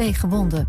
[0.00, 0.68] gewonden.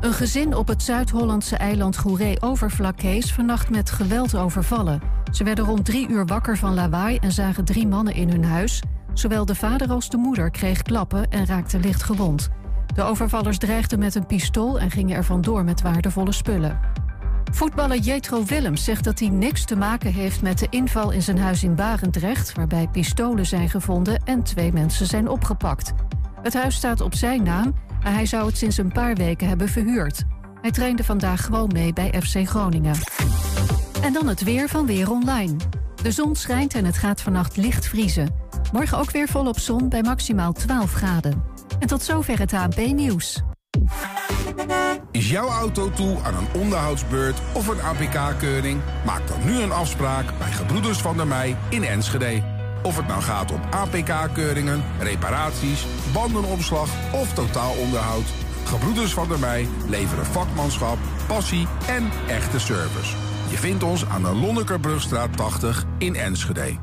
[0.00, 5.00] Een gezin op het Zuid-Hollandse eiland Goeree-Overflakkee is vannacht met geweld overvallen.
[5.32, 8.82] Ze werden rond drie uur wakker van lawaai en zagen drie mannen in hun huis.
[9.12, 12.48] Zowel de vader als de moeder kreeg klappen en raakte licht gewond.
[12.94, 16.78] De overvallers dreigden met een pistool en gingen er vandoor met waardevolle spullen.
[17.52, 21.38] Voetballer Jetro Willems zegt dat hij niks te maken heeft met de inval in zijn
[21.38, 25.92] huis in Barendrecht, waarbij pistolen zijn gevonden en twee mensen zijn opgepakt.
[26.42, 29.68] Het huis staat op zijn naam, maar hij zou het sinds een paar weken hebben
[29.68, 30.24] verhuurd.
[30.60, 32.94] Hij trainde vandaag gewoon mee bij FC Groningen.
[34.02, 35.56] En dan het weer van Weer Online.
[36.02, 38.34] De zon schijnt en het gaat vannacht licht vriezen.
[38.72, 41.44] Morgen ook weer volop zon bij maximaal 12 graden.
[41.78, 43.42] En tot zover het ANP-nieuws.
[45.10, 48.80] Is jouw auto toe aan een onderhoudsbeurt of een APK-keuring?
[49.04, 52.59] Maak dan nu een afspraak bij Gebroeders van der Mei in Enschede.
[52.82, 58.24] Of het nou gaat om APK-keuringen, reparaties, bandenopslag of totaalonderhoud.
[58.64, 63.16] Gebroeders van der Mei leveren vakmanschap, passie en echte service.
[63.50, 66.76] Je vindt ons aan de Lonnekerbrugstraat 80 in Enschede.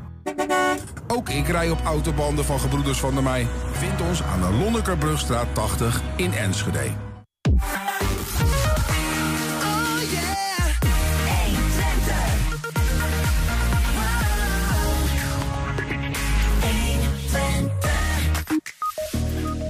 [1.06, 3.46] Ook ik rij op autobanden van Gebroeders van der Mei.
[3.72, 7.07] Vind ons aan de Lonnekerbrugstraat 80 in Enschede.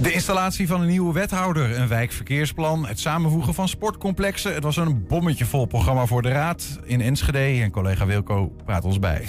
[0.09, 4.55] De installatie van een nieuwe wethouder, een wijkverkeersplan, het samenvoegen van sportcomplexen.
[4.55, 7.63] Het was een bommetje vol programma voor de Raad in Enschede.
[7.63, 9.25] En collega Wilco praat ons bij.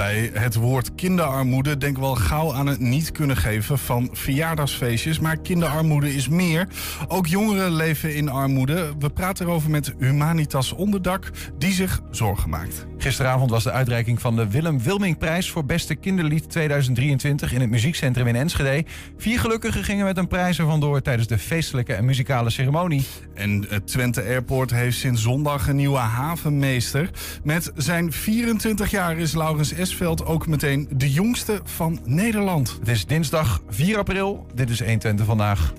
[0.00, 5.18] Bij het woord kinderarmoede denken we al gauw aan het niet kunnen geven van verjaardagsfeestjes.
[5.18, 6.68] Maar kinderarmoede is meer.
[7.08, 8.92] Ook jongeren leven in armoede.
[8.98, 12.86] We praten erover met Humanitas Onderdak, die zich zorgen maakt.
[12.98, 18.26] Gisteravond was de uitreiking van de Willem Wilmingprijs voor beste kinderlied 2023 in het muziekcentrum
[18.26, 18.84] in Enschede.
[19.16, 23.06] Vier gelukkigen gingen met een prijs er vandoor tijdens de feestelijke en muzikale ceremonie.
[23.34, 27.10] En het Twente Airport heeft sinds zondag een nieuwe havenmeester.
[27.42, 32.76] Met zijn 24 jaar is Laurens Esveld ook meteen de jongste van Nederland.
[32.78, 34.46] Het is dinsdag 4 april.
[34.54, 35.72] Dit is 120 vandaag.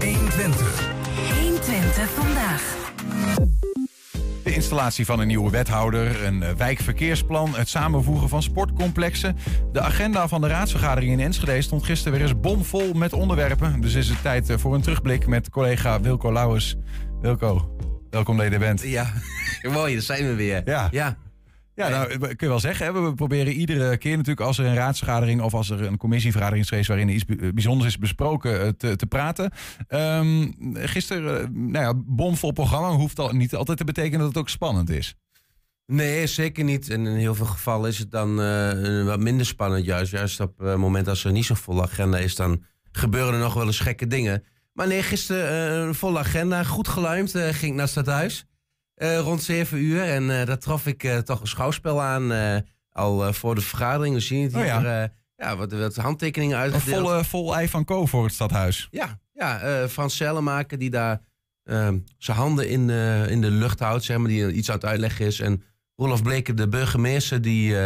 [0.00, 0.92] 120.
[1.40, 2.76] 120 vandaag.
[4.44, 9.36] De installatie van een nieuwe wethouder, een eh, wijkverkeersplan, het samenvoegen van sportcomplexen.
[9.72, 13.80] De agenda van de raadsvergadering in Enschede stond gisteren weer eens bomvol met onderwerpen.
[13.80, 16.76] Dus is het tijd eh, voor een terugblik met collega Wilco Lauwers.
[17.20, 17.76] Wilco,
[18.10, 18.82] welkom dat je er bent.
[18.82, 19.12] Ja,
[19.72, 20.62] mooi, daar zijn we weer.
[20.64, 20.88] Ja.
[20.90, 21.16] ja.
[21.74, 22.86] Ja, nou, kun je wel zeggen.
[22.86, 22.92] Hè?
[23.02, 26.86] We proberen iedere keer natuurlijk als er een raadsvergadering of als er een commissievergadering is
[26.86, 27.24] waarin iets
[27.54, 29.52] bijzonders is besproken eh, te, te praten.
[29.88, 34.36] Um, gisteren, uh, nou ja, bomvol programma hoeft al niet altijd te betekenen dat het
[34.36, 35.14] ook spannend is.
[35.86, 36.90] Nee, zeker niet.
[36.90, 39.84] En in heel veel gevallen is het dan uh, wat minder spannend.
[39.84, 43.40] Juist, juist op het moment als er niet zo'n volle agenda is, dan gebeuren er
[43.40, 44.44] nog wel eens gekke dingen.
[44.72, 48.46] Maar nee, gisteren een volle agenda, goed geluimd, ging ik naar het stadhuis.
[48.96, 50.02] Uh, rond 7 uur.
[50.02, 52.32] En uh, daar trof ik uh, toch een schouwspel aan.
[52.90, 54.14] al voor de vergadering.
[54.14, 54.60] We zien het hier.
[54.60, 55.12] Oh ja.
[55.36, 56.96] ja, wat, wat handtekeningen uitgedeeld.
[56.96, 58.88] Een volle, vol ei van Co voor het stadhuis.
[58.90, 61.20] Ja, ja Frans Sellemaker die daar
[62.18, 62.90] zijn handen in,
[63.28, 64.04] in de lucht houdt.
[64.04, 65.40] Zeg maar, die iets aan het uitleggen is.
[65.40, 65.62] En
[65.96, 67.76] Rolf Bleker, de burgemeester, die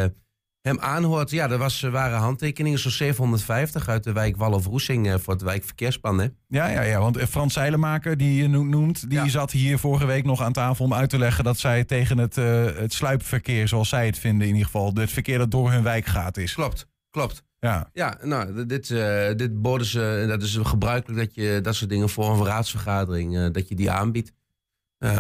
[0.68, 1.30] hem aanhoort.
[1.30, 6.18] Ja, er was, waren handtekeningen, zo'n 750 uit de wijk Wallof-Roesing voor het wijkverkeersplan.
[6.18, 6.26] Hè?
[6.48, 9.28] Ja, ja, ja, want Frans Zeilemaker, die je noemt, die ja.
[9.28, 12.36] zat hier vorige week nog aan tafel om uit te leggen dat zij tegen het,
[12.36, 15.82] uh, het sluipverkeer, zoals zij het vinden in ieder geval, het verkeer dat door hun
[15.82, 16.54] wijk gaat is.
[16.54, 17.46] Klopt, klopt.
[17.60, 21.90] Ja, ja nou, dit, uh, dit borden ze, dat is gebruikelijk dat je dat soort
[21.90, 24.32] dingen voor een raadsvergadering, uh, dat je die aanbiedt.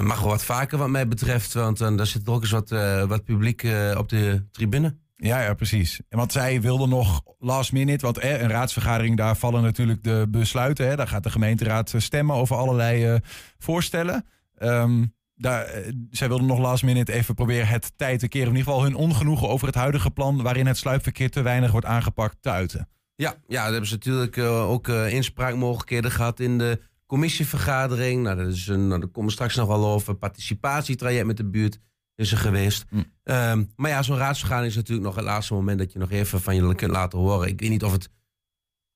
[0.00, 2.70] mag wel wat vaker wat mij betreft, want daar zit ook eens wat,
[3.08, 3.66] wat publiek
[3.96, 4.96] op de tribune.
[5.20, 6.00] Ja, ja, precies.
[6.08, 10.88] Want zij wilden nog last minute, want eh, een raadsvergadering, daar vallen natuurlijk de besluiten.
[10.88, 13.18] Hè, daar gaat de gemeenteraad stemmen over allerlei uh,
[13.58, 14.24] voorstellen.
[14.58, 15.70] Um, daar,
[16.10, 18.48] zij wilden nog last minute even proberen het tijd te keren.
[18.48, 21.86] In ieder geval hun ongenoegen over het huidige plan, waarin het sluipverkeer te weinig wordt
[21.86, 22.88] aangepakt, te uiten.
[23.14, 28.22] Ja, ja daar hebben ze natuurlijk uh, ook inspraakmogelijkheden gehad in de commissievergadering.
[28.22, 30.14] Nou, dat is een, nou, daar komen we straks nog wel over.
[30.14, 31.78] Participatietraject met de buurt
[32.18, 32.84] is er geweest.
[32.90, 33.04] Mm.
[33.24, 36.40] Um, maar ja, zo'n raadsvergadering is natuurlijk nog het laatste moment dat je nog even
[36.40, 37.48] van je kunt laten horen.
[37.48, 38.08] Ik weet niet of het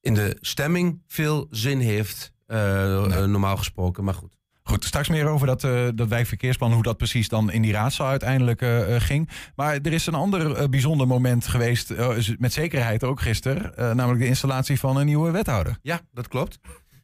[0.00, 3.26] in de stemming veel zin heeft, uh, nee.
[3.26, 4.36] normaal gesproken, maar goed.
[4.62, 8.08] Goed, straks meer over dat, uh, dat wijkverkeersplan, hoe dat precies dan in die raadzaal
[8.08, 9.28] uiteindelijk uh, ging.
[9.56, 11.94] Maar er is een ander bijzonder moment geweest,
[12.38, 15.78] met zekerheid ook gisteren, namelijk de installatie van een nieuwe wethouder.
[15.82, 16.58] Ja, dat klopt.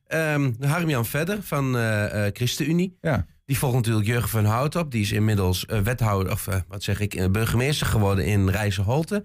[0.08, 1.74] Um, Harm-Jan Vedder van
[2.32, 2.96] ChristenUnie.
[3.00, 3.26] Ja.
[3.48, 4.90] Die volgt natuurlijk Jurgen van Hout op.
[4.90, 9.24] Die is inmiddels uh, wethouder, of uh, wat zeg ik, uh, burgemeester geworden in Rijsselholte.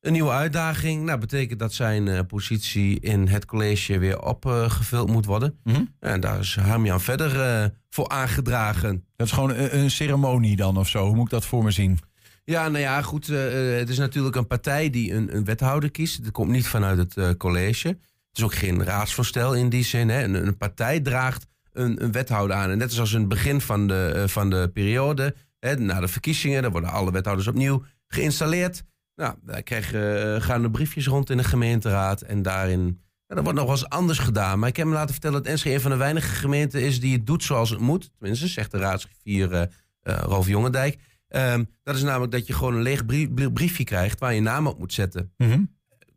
[0.00, 1.04] een nieuwe uitdaging.
[1.04, 5.58] Nou, betekent dat zijn eh, positie in het college weer opgevuld moet worden.
[5.64, 5.82] Mhm.
[6.00, 9.04] En daar is Harmjan verder eh, voor aangedragen.
[9.16, 11.06] Dat is gewoon een, een ceremonie dan of zo.
[11.06, 11.98] Hoe moet ik dat voor me zien?
[12.44, 13.28] Ja, nou ja, goed.
[13.28, 16.16] eh, eh, het is natuurlijk een partij die een, een wethouder kiest.
[16.16, 17.88] Het komt niet vanuit het eh, college.
[17.88, 20.08] Het is ook geen raadsvoorstel in die zin.
[20.08, 20.22] Hè.
[20.24, 22.70] Een, een partij draagt een, wethouder aan.
[22.70, 26.08] En net zoals in het begin van de, eh, van de periode, hè, na de
[26.08, 28.82] verkiezingen, dan worden alle wethouders opnieuw geïnstalleerd.
[29.14, 32.20] Nou, daar krijgen, eh, gaan de briefjes rond in de gemeenteraad.
[32.22, 32.94] En daarin, nou,
[33.26, 34.58] dat wordt nog wel eens anders gedaan.
[34.58, 37.12] Maar ik heb me laten vertellen dat Enschede een van de weinige gemeenten is die
[37.12, 38.10] het doet zoals het moet.
[38.18, 39.62] Tenminste, zegt de raadsgriffier eh
[40.00, 40.98] eh, Rolf Jongendijk.
[41.28, 44.40] Ehm, dat is namelijk dat je gewoon een leeg brie- brie- briefje krijgt waar je
[44.40, 45.32] naam op moet zetten.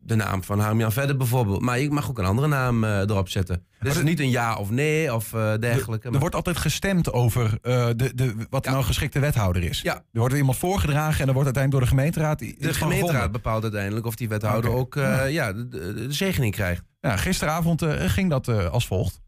[0.06, 1.62] De naam van Harmjan Verder bijvoorbeeld.
[1.62, 3.66] Maar je mag ook een andere naam eh, erop zetten.
[3.80, 6.06] Dus er- niet een ja of nee of eh, dergelijke.
[6.06, 8.72] Er maar- wordt altijd gestemd over eh, de, de, wat Ja.
[8.72, 9.82] nou geschikte wethouder is.
[9.82, 9.96] Ja.
[9.96, 13.64] Er wordt er iemand voorgedragen en dan wordt uiteindelijk door de gemeenteraad de gemeenteraad bepaalt
[13.64, 15.54] uiteindelijk of die wethouder ook eh, ja.
[15.54, 16.84] de, de, de zegening krijgt.
[17.02, 19.22] Ja, gisteravond ging dat als volgt.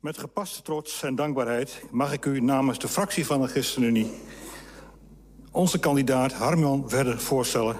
[0.00, 4.10] Met gepaste trots en dankbaarheid mag ik u namens de fractie van de ChristenUnie...
[5.50, 7.76] onze kandidaat Harmjan verder voorstellen...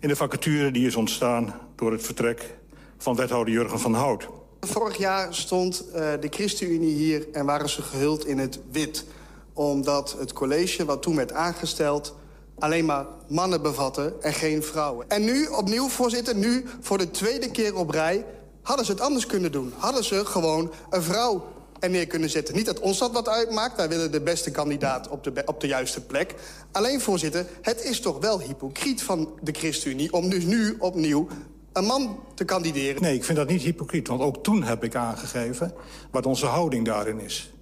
[0.00, 2.54] in de vacature die is ontstaan door het vertrek
[2.98, 4.28] van wethouder Jurgen van Hout.
[4.60, 9.04] Vorig jaar stond eh, de ChristenUnie hier en waren ze gehuld in het wit.
[9.52, 12.16] Omdat het college wat toen werd aangesteld
[12.58, 15.08] alleen maar mannen bevatte en geen vrouwen.
[15.08, 18.24] En nu, opnieuw voorzitter, nu voor de tweede keer op rij...
[18.62, 19.72] hadden ze het anders kunnen doen.
[19.76, 21.46] Hadden ze gewoon een vrouw
[21.80, 22.54] er neer kunnen zetten.
[22.54, 23.76] Niet dat ons dat wat uitmaakt.
[23.76, 26.34] Wij willen de beste kandidaat op de, op de juiste plek.
[26.72, 30.12] Alleen, voorzitter, het is toch wel hypocriet van de ChristenUnie...
[30.12, 31.28] om dus nu opnieuw
[31.72, 33.02] een man te kandideren.
[33.02, 35.72] Nee, ik vind dat niet hypocriet, want ook toen heb ik aangegeven...
[36.10, 37.52] wat onze houding daarin is.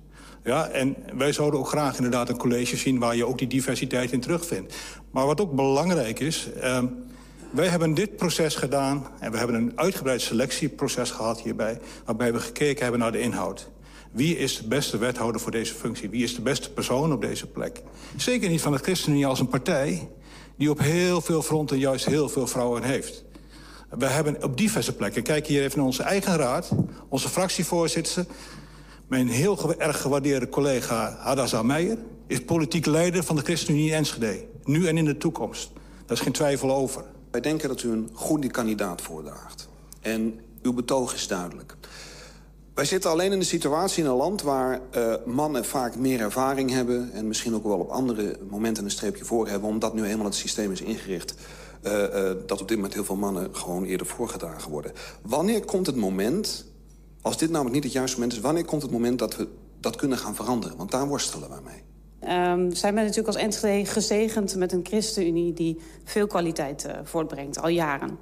[0.44, 2.98] Ja, en wij zouden ook graag inderdaad een college zien...
[2.98, 4.74] waar je ook die diversiteit in terugvindt.
[5.10, 6.48] Maar wat ook belangrijk is...
[6.60, 6.86] ehm,
[7.50, 11.80] wij hebben dit proces gedaan en we hebben een uitgebreid selectieproces gehad hierbij...
[12.04, 13.68] waarbij we gekeken hebben naar de inhoud.
[14.10, 16.10] Wie is de beste wethouder voor deze functie?
[16.10, 17.82] Wie is de beste persoon op deze plek?
[18.16, 20.08] Zeker niet van de ChristenUnie als een partij...
[20.56, 23.24] die op heel veel fronten juist heel veel vrouwen heeft.
[23.90, 25.22] We hebben op diverse plekken...
[25.22, 26.70] kijk hier even naar onze eigen raad,
[27.08, 28.26] onze fractievoorzitter...
[29.08, 31.98] mijn heel erg gewaardeerde collega Hadassa Meijer...
[32.26, 34.44] is politiek leider van de ChristenUnie Enschede.
[34.64, 35.70] Nu en in de toekomst.
[36.06, 37.04] Daar is geen twijfel over.
[37.30, 39.68] Wij denken dat u een goede kandidaat voordraagt.
[40.00, 41.76] En uw betoog is duidelijk.
[42.78, 46.70] Wij zitten alleen in een situatie in een land waar eh, mannen vaak meer ervaring
[46.70, 47.12] hebben...
[47.12, 49.68] en misschien ook wel op andere momenten een streepje voor hebben...
[49.68, 51.34] omdat nu eenmaal het systeem is ingericht...
[51.82, 54.92] eh, eh, dat op dit moment heel veel mannen gewoon eerder voorgedragen worden.
[55.22, 56.64] Wanneer komt het moment,
[57.22, 58.42] als dit namelijk niet het juiste moment is...
[58.42, 59.48] wanneer komt het moment dat we
[59.80, 60.76] dat kunnen gaan veranderen?
[60.76, 61.82] Want daar worstelen wij mee.
[62.20, 65.52] Ehm zijn wij natuurlijk als Enschede gezegend met een ChristenUnie...
[65.52, 68.18] die veel kwaliteit voortbrengt, al jaren.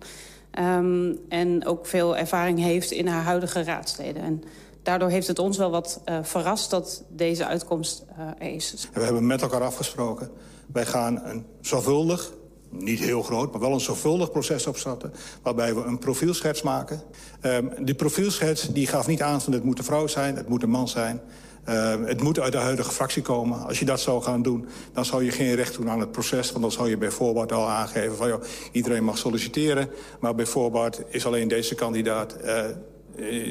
[0.56, 4.22] Ehm, en ook veel ervaring heeft in haar huidige raadsleden.
[4.22, 4.42] En
[4.82, 8.88] daardoor heeft het ons wel wat eh, verrast dat deze uitkomst eh, er is.
[8.92, 10.30] We hebben met elkaar afgesproken.
[10.72, 12.32] Wij gaan een zorgvuldig,
[12.70, 15.12] niet heel groot, maar wel een zorgvuldig proces opstarten...
[15.42, 17.02] waarbij we een profielschets maken.
[17.40, 20.62] Ehm, die profielschets die gaf niet aan van het moet een vrouw zijn, het moet
[20.62, 21.20] een man zijn...
[21.64, 23.66] Ehm, het moet uit de huidige fractie komen.
[23.66, 26.50] Als je dat zou gaan doen, dan zou je geen recht doen aan het proces.
[26.50, 28.28] Want dan zou je bij voorbaat al aangeven van...
[28.28, 28.42] Joh,
[28.72, 29.88] iedereen mag solliciteren,
[30.20, 32.32] maar bij voorbaat is alleen deze kandidaat...
[32.32, 32.64] eh,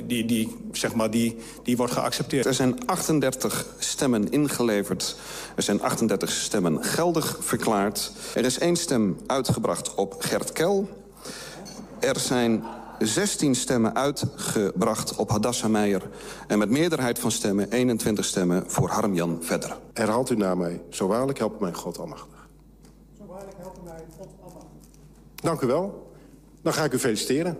[0.05, 2.45] die, die, zeg maar, die, die wordt geaccepteerd.
[2.45, 5.15] Er zijn 38 stemmen ingeleverd.
[5.55, 8.11] Er zijn 38 stemmen geldig verklaard.
[8.35, 10.89] Er is één stem uitgebracht op Gert Kel.
[11.99, 12.63] Er zijn
[12.99, 16.01] 16 stemmen uitgebracht op Hadassa Meijer.
[16.47, 19.77] En met meerderheid van stemmen 21 stemmen voor Harmjan Verder.
[19.93, 20.81] Herhaalt u na mij.
[20.89, 22.47] Zo waarlijk helpt mij God almachtig.
[25.35, 26.11] Dank u wel.
[26.61, 27.57] Dan ga ik u feliciteren.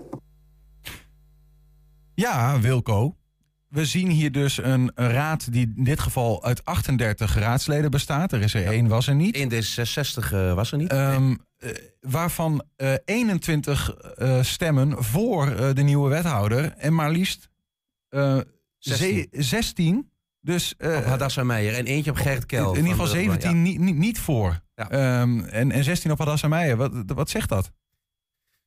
[2.16, 3.18] Ja, Wilco.
[3.70, 8.32] We zien hier dus een, een raad die in dit geval uit 38 raadsleden bestaat.
[8.32, 9.36] Er is er één, was er niet.
[9.36, 10.90] In D66 eh, was er niet.
[10.92, 11.30] Eh,
[12.00, 16.72] waarvan eh, 21 eh, stemmen voor de nieuwe wethouder.
[16.72, 17.50] En maar liefst
[18.10, 18.38] eh,
[18.78, 19.28] 16.
[19.32, 20.10] ze- 16.
[20.42, 22.70] Dus eh, op Hadassa Meijer en eentje op Gert Kel.
[22.72, 23.56] in ieder geval de- 17 ja.
[23.56, 24.60] niet, niet, niet voor.
[24.76, 24.90] Ja.
[24.90, 26.78] Ehm, en, en 16 op Hadassa Meijer.
[26.78, 27.72] Wat, wat zegt dat?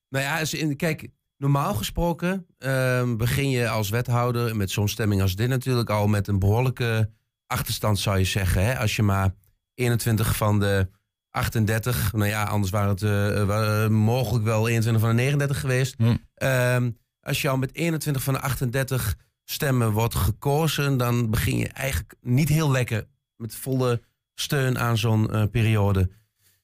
[0.09, 1.09] Nou ja, kijk,
[1.39, 6.29] normaal gesproken ehm, begin je als wethouder met zo'n stemming als dit natuurlijk al met
[6.29, 7.11] een behoorlijke
[7.47, 8.65] achterstand zou je zeggen.
[8.65, 8.79] Hè?
[8.79, 9.35] Als je maar
[9.75, 10.89] 21 van de
[11.31, 15.95] 38, nou ja, anders waren het eh, waren mogelijk wel 21 van de 39 geweest.
[15.99, 16.17] Hm.
[16.35, 16.91] Ehm,
[17.21, 22.15] als je al met 21 van de 38 stemmen wordt gekozen, dan begin je eigenlijk
[22.21, 24.03] niet heel lekker met volle
[24.35, 26.11] steun aan zo'n eh, periode.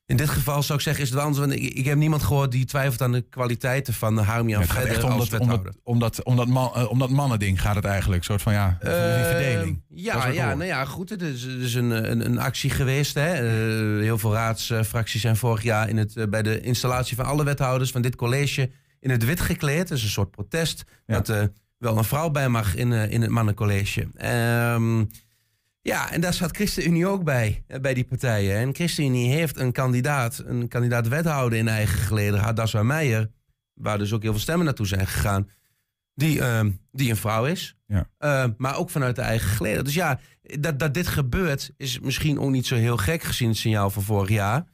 [0.07, 1.47] In dit geval zou ik zeggen, is het wel anders.
[1.47, 5.03] Want ik, ik heb niemand gehoord die twijfelt aan de kwaliteiten van Harmian Verder echt
[5.03, 8.21] om om, om, dat, om, dat man, eh, om dat mannending gaat het eigenlijk.
[8.21, 8.91] Een soort van ja, die
[9.25, 9.83] verdeling.
[9.89, 10.57] Ja, ja, hoor.
[10.57, 11.11] nou ja, goed.
[11.11, 13.15] Het is, het is een, een, een actie geweest.
[13.15, 13.33] Hè.
[13.33, 17.45] Eh, heel veel raadsfracties zijn vorig jaar in het, eh, bij de installatie van alle
[17.45, 18.71] wethouders van dit college
[19.01, 19.89] in het wit gekleed.
[19.89, 21.15] Dat is een soort protest Ja.
[21.15, 24.09] dat er wel een vrouw bij mag in, eh, in het mannencollege.
[24.15, 25.05] Ehm,
[25.85, 28.57] ja, en daar zat ChristenUnie ook bij, eh, bij die partijen.
[28.57, 33.31] En ChristenUnie heeft een kandidaat, een kandidaat wethouder in eigen geleden, Hadassa Meijer,
[33.75, 35.51] waar dus ook heel veel stemmen naartoe zijn gegaan,
[36.15, 37.77] die, ehm, die een vrouw is.
[37.87, 38.11] Ja.
[38.19, 39.85] Eh, maar ook vanuit de eigen geleden.
[39.85, 43.59] Dus ja, dat, dat dit gebeurt is misschien ook niet zo heel gek gezien het
[43.59, 44.65] signaal van vorig jaar.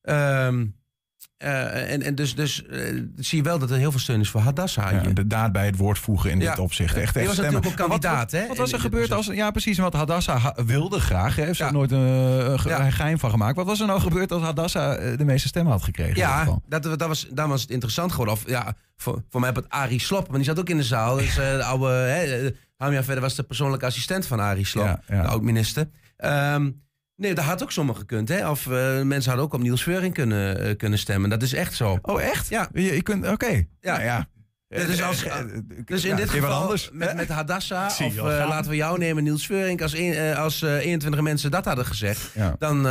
[0.00, 0.66] Ehm,
[1.44, 2.78] eh, en, en dus, dus eh,
[3.16, 4.90] zie je wel dat er heel veel steun is voor Hadassa.
[4.90, 6.50] Ja, de daad bij het woord voegen in Ja.
[6.50, 6.96] dit opzicht.
[6.96, 7.54] Echt, echt was stemmen.
[7.54, 8.46] natuurlijk ook kandidaat, wat?
[8.48, 9.26] Wat was er gebeurd als...
[9.26, 9.78] Ja, precies.
[9.78, 11.36] Want Hadassa ha- wilde graag.
[11.36, 11.70] Hè, heeft ze Ja.
[11.70, 12.06] nooit een
[12.48, 12.90] uh, Ja.
[12.90, 13.56] geheim van gemaakt.
[13.56, 16.16] Wat was er nou gebeurd als Hadassa eh, de meeste stemmen had gekregen?
[16.16, 18.34] Ja, dat, dat was, daar was het interessant geworden.
[18.34, 20.82] Of ja, voor, voor mij heb het Arie Slop, maar die zat ook in de
[20.82, 21.16] zaal.
[21.16, 25.00] Dus eh, de oude, hè, eh, Hamia verder was de persoonlijke assistent van Arie Slop,
[25.06, 25.88] de oud-minister.
[26.16, 26.70] Ehm,
[27.16, 28.28] nee, dat had ook zomaar gekund.
[28.28, 28.50] Hè?
[28.50, 31.30] Of eh, mensen hadden ook op Niels Veuring kunnen, eh, kunnen stemmen.
[31.30, 31.98] Dat is echt zo.
[32.02, 32.48] Oh, echt?
[32.48, 32.68] Ja.
[32.72, 33.28] Je, je kunt...
[33.28, 33.50] Oké.
[33.80, 33.92] Ja.
[33.92, 34.26] Nou ja.
[34.68, 35.34] Ja, dus als- Eh,
[35.84, 36.90] Dus in ja, dit geval anders.
[36.92, 40.74] met, met Hadassa, of je laten we jou nemen, Niels Veurink, als, een- als eh,
[40.74, 42.56] 21 mensen dat hadden gezegd, Ja.
[42.58, 42.82] dan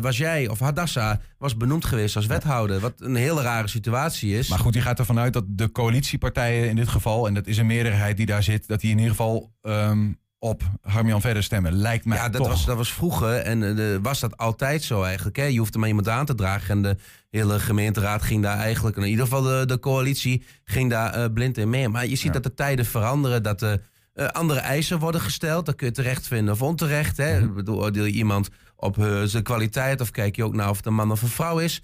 [0.00, 2.80] was jij of Hadassa was benoemd geweest als wethouder.
[2.80, 4.48] Wat een hele rare situatie is.
[4.48, 7.26] Maar goed, die gaat ervan uit dat de coalitiepartijen in dit geval...
[7.26, 8.66] en dat is een meerderheid die daar zit...
[8.68, 11.72] dat die in ieder geval ehm, op Harmian verder stemmen.
[11.72, 12.50] Lijkt mij ja, dat toch.
[12.50, 15.36] was, dat was vroeger en eh, was dat altijd zo eigenlijk.
[15.36, 15.44] Hè?
[15.44, 16.96] Je hoefde maar iemand aan te dragen en de
[17.30, 21.58] hele gemeenteraad ging daar eigenlijk, in ieder geval de, de coalitie, ging daar eh, blind
[21.58, 21.88] in mee.
[21.88, 22.32] Maar je ziet Ja.
[22.32, 23.82] dat de tijden veranderen, dat er
[24.12, 25.66] eh, andere eisen worden gesteld.
[25.66, 27.16] Dat kun je terecht vinden of onterecht.
[27.16, 27.40] Hè?
[27.40, 27.54] Mhm.
[27.54, 31.10] Bedoel, je iemand op zijn kwaliteit of kijk je ook naar of het een man
[31.10, 31.82] of een vrouw is.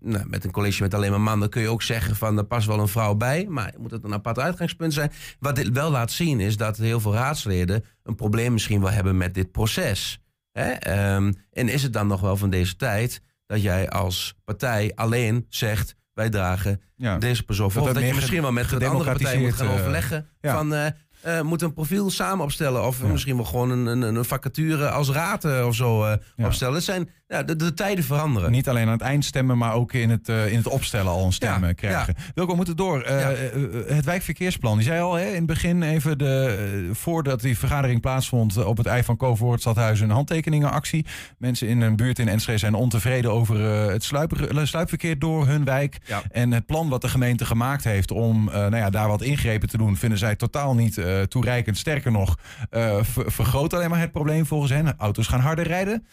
[0.00, 2.66] Nou, met een college met alleen maar mannen kun je ook zeggen van er past
[2.66, 3.46] wel een vrouw bij.
[3.48, 5.12] Maar moet het een apart uitgangspunt zijn.
[5.38, 9.16] Wat dit wel laat zien is dat heel veel raadsleden een probleem misschien wel hebben
[9.16, 10.18] met dit proces.
[10.52, 10.70] Hè?
[10.70, 15.46] Ehm, en is het dan nog wel van deze tijd dat jij als partij alleen
[15.48, 17.18] zegt wij dragen Ja.
[17.18, 17.80] deze persoon voor.
[17.80, 20.54] Dat Of dat je misschien wel met de andere partij moet gaan eh, overleggen ja.
[20.54, 20.86] van eh
[21.24, 23.06] eh, moet een profiel samen opstellen of Ja.
[23.06, 26.18] misschien wel gewoon een, een, een vacature als raad of zo Ja.
[26.46, 26.74] opstellen.
[26.74, 28.50] Het zijn, ja, de, de tijden veranderen.
[28.50, 31.24] Niet alleen aan het eind stemmen, maar ook in het, eh, in het opstellen al
[31.26, 32.14] een stem Ja, krijgen.
[32.34, 33.00] Wilco, we moeten door.
[33.02, 33.30] Eh, Ja.
[33.32, 33.50] eh,
[33.96, 34.76] het wijkverkeersplan.
[34.76, 38.86] Die zei al hè, in het begin even, de, voordat die vergadering plaatsvond op het
[38.86, 41.06] ei van Koverwoord Stadhuis een handtekeningenactie.
[41.38, 43.60] Mensen in een buurt in Enschede zijn ontevreden over
[43.90, 44.04] het
[44.62, 45.98] sluipverkeer door hun wijk.
[46.06, 46.22] Ja.
[46.30, 49.76] En het plan wat de gemeente gemaakt heeft om nou ja, daar wat ingrepen te
[49.76, 51.78] doen, vinden zij totaal niet toereikend.
[51.78, 52.36] Sterker nog,
[52.70, 54.94] ver- vergroot alleen maar het probleem volgens hen.
[54.98, 56.06] Auto's gaan harder rijden.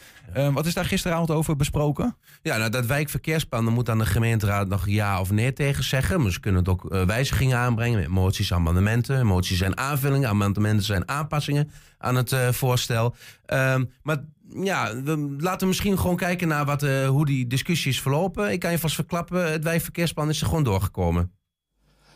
[0.54, 2.18] Wat is daar gisteravond over besproken?
[2.42, 6.22] Ja, nou, dat wijkverkeersplan, daar moet dan de gemeenteraad nog ja of nee tegen zeggen.
[6.22, 9.26] Maar ze kunnen het ook eh, wijzigingen aanbrengen met moties, amendementen.
[9.26, 13.16] Moties zijn aanvullingen, amendementen zijn aanpassingen aan het eh, voorstel.
[13.46, 14.24] Ehm, maar
[14.64, 18.52] ja, we laten misschien gewoon kijken naar wat, eh, hoe die discussie is verlopen.
[18.52, 21.32] Ik kan je vast verklappen, het wijkverkeersplan is er gewoon doorgekomen.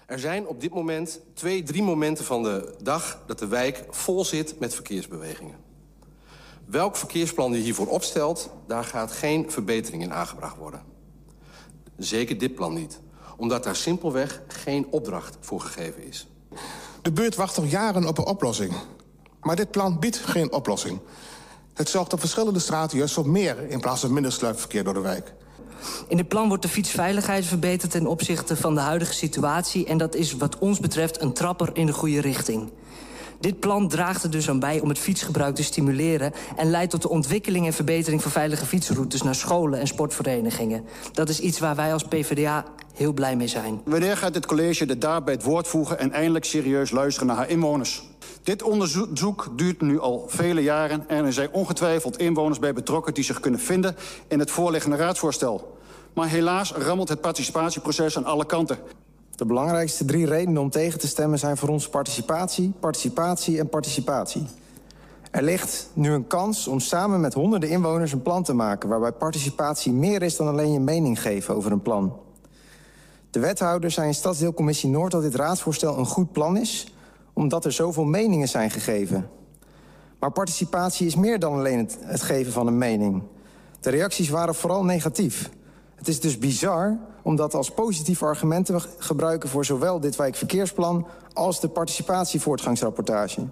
[0.05, 4.25] Er zijn op dit moment twee, drie momenten van de dag dat de wijk vol
[4.25, 5.64] zit met verkeersbewegingen.
[6.65, 10.81] Welk verkeersplan je hiervoor opstelt, daar gaat geen verbetering in aangebracht worden.
[11.98, 13.00] Zeker dit plan niet,
[13.38, 16.27] omdat daar simpelweg geen opdracht voor gegeven is.
[17.01, 18.74] De buurt wacht al jaren op een oplossing.
[19.41, 21.00] Maar dit plan biedt geen oplossing.
[21.74, 25.00] Het zorgt op verschillende straten juist voor meer in plaats van minder sluipverkeer door de
[25.00, 25.34] wijk.
[26.07, 29.86] In het plan wordt de fietsveiligheid verbeterd ten opzichte van de huidige situatie...
[29.86, 32.72] en dat is wat ons betreft een trapper in de goede richting.
[33.39, 36.34] Dit plan draagt er dus aan bij om het fietsgebruik te stimuleren...
[36.56, 39.22] en leidt tot de ontwikkeling en verbetering van veilige fietsroutes...
[39.22, 40.86] naar scholen en sportverenigingen.
[41.13, 43.82] Dat is iets waar wij als PvdA heel blij mee zijn.
[43.86, 46.00] Wanneer gaat dit college de daad bij het woord voegen...
[46.00, 48.04] en eindelijk serieus luisteren naar haar inwoners?
[48.44, 51.10] Dit onderzoek duurt nu al vele jaren...
[51.10, 53.13] en er zijn ongetwijfeld inwoners bij betrokken...
[53.13, 53.96] die zich kunnen vinden
[54.27, 55.77] in het voorliggende raadsvoorstel.
[56.13, 58.77] Maar helaas rammelt het participatieproces aan alle kanten.
[59.36, 64.48] De belangrijkste drie redenen om tegen te stemmen zijn voor ons participatie, participatie en participatie.
[65.32, 68.89] Er ligt nu een kans om samen met honderden inwoners een plan te maken...
[68.89, 72.20] waarbij participatie meer is dan alleen je mening geven over een plan.
[73.30, 76.94] De wethouder zei in Stadsdeelcommissie Noord dat dit raadsvoorstel een goed plan is...
[77.34, 79.30] omdat er zoveel meningen zijn gegeven.
[80.20, 83.24] Maar participatie is meer dan alleen het, het geven van een mening.
[83.80, 85.50] De reacties waren vooral negatief.
[86.05, 89.50] Het is dus bizar om dat als positief argument te gebruiken...
[89.50, 93.47] voor zowel dit wijkverkeersplan als de participatievoortgangsrapportage.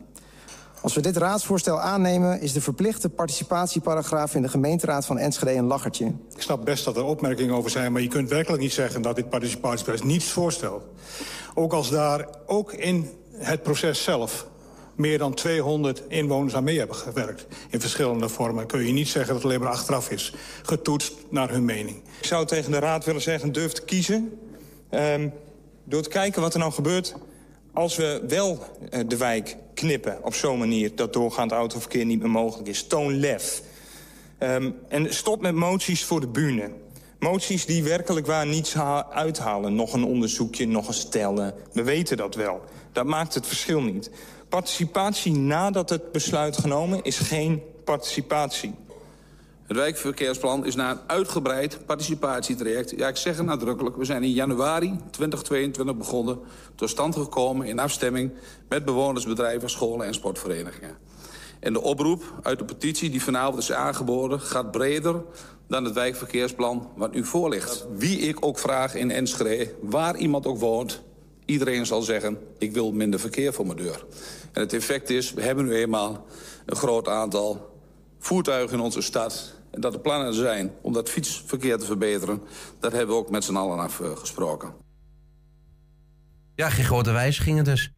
[0.81, 2.41] Als we dit raadsvoorstel aannemen...
[2.41, 6.05] is de verplichte participatieparagraaf in de gemeenteraad van Enschede een lachertje.
[6.05, 7.91] Ik snap best dat er opmerkingen over zijn...
[7.91, 10.83] maar je kunt werkelijk niet zeggen dat dit participatieproces niets voorstelt.
[11.53, 14.47] Ook als daar ook in het proces zelf
[14.95, 17.45] meer dan 200 inwoners aan mee hebben gewerkt.
[17.69, 18.65] In verschillende vormen.
[18.65, 20.33] Kun je niet zeggen dat het alleen maar achteraf is.
[20.63, 22.01] Getoetst naar hun mening.
[22.19, 24.39] Ik zou tegen de raad willen zeggen, durf te kiezen.
[24.91, 25.33] Um,
[25.83, 27.15] door te kijken wat er nou gebeurt
[27.73, 28.59] als we wel
[28.91, 30.95] uh, de wijk knippen op zo'n manier...
[30.95, 32.87] dat doorgaand autoverkeer niet meer mogelijk is.
[32.87, 33.61] Toon lef.
[34.39, 36.71] Um, en stop met moties voor de bühne.
[37.19, 38.75] Moties die werkelijk waar niets
[39.09, 39.75] uithalen.
[39.75, 41.53] Nog een onderzoekje, nog een stellen.
[41.71, 42.61] We weten dat wel.
[42.91, 44.09] Dat maakt het verschil niet.
[44.53, 48.75] Participatie nadat het besluit genomen is geen participatie.
[49.63, 52.93] Het wijkverkeersplan is na een uitgebreid participatietraject...
[52.97, 56.39] ja, ik zeg het nadrukkelijk, we zijn in januari 2022 begonnen...
[56.75, 58.31] tot stand gekomen in afstemming
[58.69, 60.97] met bewoners, bedrijven, scholen en sportverenigingen.
[61.59, 64.39] En de oproep uit de petitie die vanavond is aangeboden...
[64.41, 65.21] gaat breder
[65.67, 67.85] dan het wijkverkeersplan wat nu voorligt.
[67.95, 71.01] Wie ik ook vraag in Enschede, waar iemand ook woont...
[71.45, 74.05] iedereen zal zeggen, ik wil minder verkeer voor mijn deur.
[74.53, 76.25] En het effect is, we hebben nu eenmaal
[76.65, 77.79] een groot aantal
[78.19, 79.53] voertuigen in onze stad.
[79.71, 82.41] En dat er plannen zijn om dat fietsverkeer te verbeteren...
[82.79, 84.73] dat hebben we ook met z'n allen afgesproken.
[86.55, 87.91] Ja, geen grote wijzigingen dus.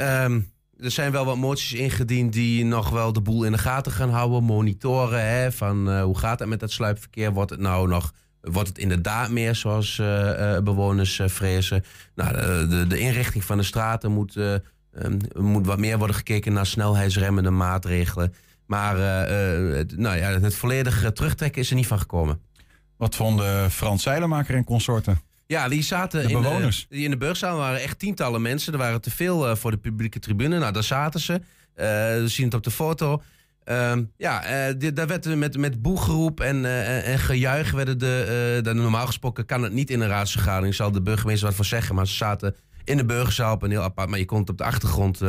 [0.00, 3.92] Um, er zijn wel wat moties ingediend die nog wel de boel in de gaten
[3.92, 4.44] gaan houden.
[4.44, 7.32] Monitoren, hè, van uh, hoe gaat het met dat sluipverkeer?
[7.32, 8.12] Wordt het nou nog...
[8.40, 11.84] Wordt het inderdaad meer zoals uh, bewoners vrezen?
[12.14, 12.32] Nou,
[12.68, 14.36] de, de, inrichting van de straten moet,
[14.94, 18.34] um, moet wat meer worden gekeken naar snelheidsremmende maatregelen.
[18.66, 22.40] Maar uh, het, nou ja, het volledige terugtrekken is er niet van gekomen.
[22.96, 25.20] Wat vonden Frans Zeilenmaker en consorten?
[25.46, 26.86] Ja, die zaten de in, bewoners.
[26.88, 27.56] Uh, in de burgzaal.
[27.56, 28.72] waren echt tientallen mensen.
[28.72, 30.58] Er waren te veel uh, voor de publieke tribune.
[30.58, 31.40] Nou, daar zaten ze.
[31.74, 33.22] we zien het op de foto.
[33.64, 36.64] Ehm, ja, daar werd met, met boegeroep en,
[37.04, 38.72] en gejuich werden de, de...
[38.72, 40.74] Normaal gesproken kan het niet in een raadsvergadering.
[40.74, 41.94] Zal de burgemeester wat voor zeggen.
[41.94, 44.08] Maar ze zaten in de burgerzaal op een heel apart...
[44.08, 45.20] Maar je kon het op de achtergrond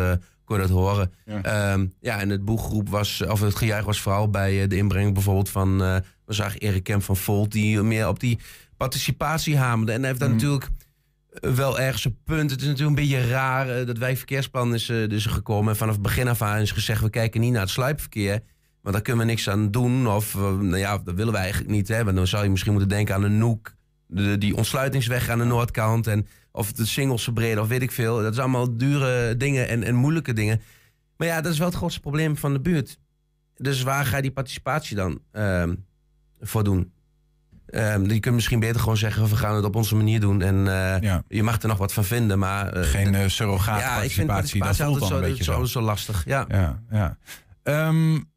[0.45, 1.12] kon je dat horen.
[1.25, 4.77] Ja, um, ja en het boeggroep was, of het gejuich was vooral bij uh, de
[4.77, 5.95] inbreng bijvoorbeeld van, uh,
[6.25, 8.39] we zagen Erik Kemp van Volt, die meer op die
[8.77, 9.92] participatie hamerde.
[9.92, 10.35] En hij heeft daar mm.
[10.35, 10.70] natuurlijk
[11.55, 12.51] wel ergens een punt.
[12.51, 13.79] Het is natuurlijk een beetje raar.
[13.79, 15.70] Uh, dat wijkverkeersplan is, dus gekomen.
[15.70, 18.42] En vanaf het begin af aan is gezegd, we kijken niet naar het sluipverkeer.
[18.81, 20.07] Maar daar kunnen we niks aan doen.
[20.07, 21.87] Of nou ja, dat willen we eigenlijk niet.
[21.87, 22.03] Hè?
[22.03, 23.74] Want dan zou je misschien moeten denken aan een noek.
[24.07, 26.07] De, die ontsluitingsweg aan de noordkant.
[26.07, 28.22] En of de singles verbreden of weet ik veel.
[28.22, 30.61] Dat is allemaal dure dingen en, en moeilijke dingen.
[31.18, 32.98] Maar ja, dat is wel het grootste probleem van de buurt.
[33.55, 35.63] Dus waar ga je die participatie dan uh,
[36.42, 36.92] voor doen?
[37.70, 40.42] Um, je kunt misschien beter gewoon zeggen, we gaan het op onze manier doen.
[40.42, 41.24] En uh, ja.
[41.27, 42.77] je mag er nog wat van vinden, maar...
[42.77, 45.53] Uh, Geen uh, surrogaat ja, participatie, dat voelt dan zo, een beetje zo.
[45.53, 45.66] zo.
[45.66, 46.46] zo lastig, ja.
[46.48, 47.18] ja, ja.
[47.63, 48.31] Um,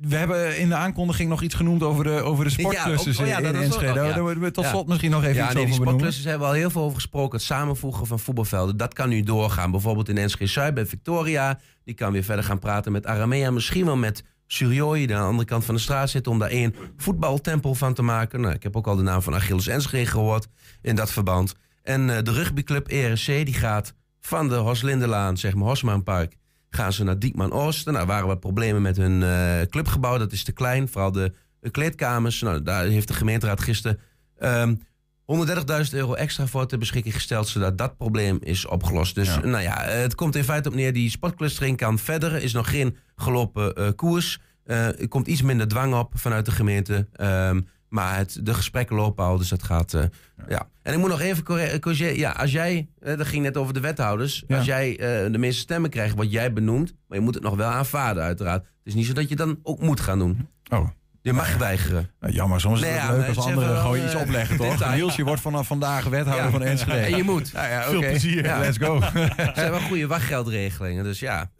[0.00, 3.42] we hebben in de aankondiging nog iets genoemd over de, over de sportklussen ja, oh,
[3.42, 3.92] ja, in Enschede.
[3.92, 6.48] Daar moeten we tot slot misschien nog even ja, iets nee, over die sportklussen hebben
[6.48, 7.36] we al heel veel over gesproken.
[7.38, 9.70] Het samenvoegen van voetbalvelden, dat kan nu doorgaan.
[9.70, 11.58] Bijvoorbeeld in Enschede Zuid bij Victoria.
[11.84, 13.50] Die kan weer verder gaan praten met Aramea.
[13.50, 16.26] Misschien wel met Surioi, die aan de andere kant van de straat zit...
[16.26, 18.40] om daar één voetbaltempel van te maken.
[18.40, 20.48] Nou, ik heb ook al de naam van Achilles Enschede gehoord
[20.82, 21.54] in dat verband.
[21.82, 26.36] En uh, de rugbyclub ERC die gaat van de Hoslindelaan, zeg maar Hosmaanpark
[26.70, 27.92] gaan ze naar Diekman Oosten.
[27.92, 30.18] Nou, waren wat problemen met hun uh, clubgebouw.
[30.18, 32.40] Dat is te klein, vooral de, de kleedkamers.
[32.40, 33.98] Nou, daar heeft de gemeenteraad gisteren
[34.38, 34.80] um,
[35.46, 39.14] 130.000 euro extra voor ter beschikking gesteld, zodat dat probleem is opgelost.
[39.14, 39.46] Dus ja.
[39.46, 42.34] nou ja, het komt in feite op neer, die sportclustering kan verder.
[42.34, 44.40] Er is nog geen gelopen uh, koers.
[44.66, 47.08] Uh, er komt iets minder dwang op vanuit de gemeente.
[47.20, 49.92] Um, maar het, de gesprekken lopen al, dus dat gaat.
[49.92, 50.02] Uh,
[50.36, 50.44] ja.
[50.48, 50.68] ja.
[50.82, 51.44] En ik moet nog even
[51.80, 52.16] corrigeren.
[52.16, 54.44] Ja, als jij, uh, dat ging net over de wethouders.
[54.46, 54.56] Ja.
[54.56, 56.94] Als jij uh, de meeste stemmen krijgt, word jij benoemd.
[57.08, 58.62] Maar je moet het nog wel aanvaarden, uiteraard.
[58.62, 60.48] Het is niet zo dat je dan ook moet gaan doen.
[60.70, 60.88] Oh.
[61.22, 62.10] Je mag weigeren.
[62.20, 64.94] Nou, jammer, soms nee, is het leuk als anderen gewoon iets opleggen, toch?
[64.94, 66.50] Niels, je wordt vanaf vandaag wethouder ja.
[66.50, 66.98] van Enschede.
[66.98, 67.48] En je moet.
[67.48, 69.00] Ja, ja, Veel plezier, let's go.
[69.36, 71.50] Er zijn wel goede wachtgeldregelingen, dus ja.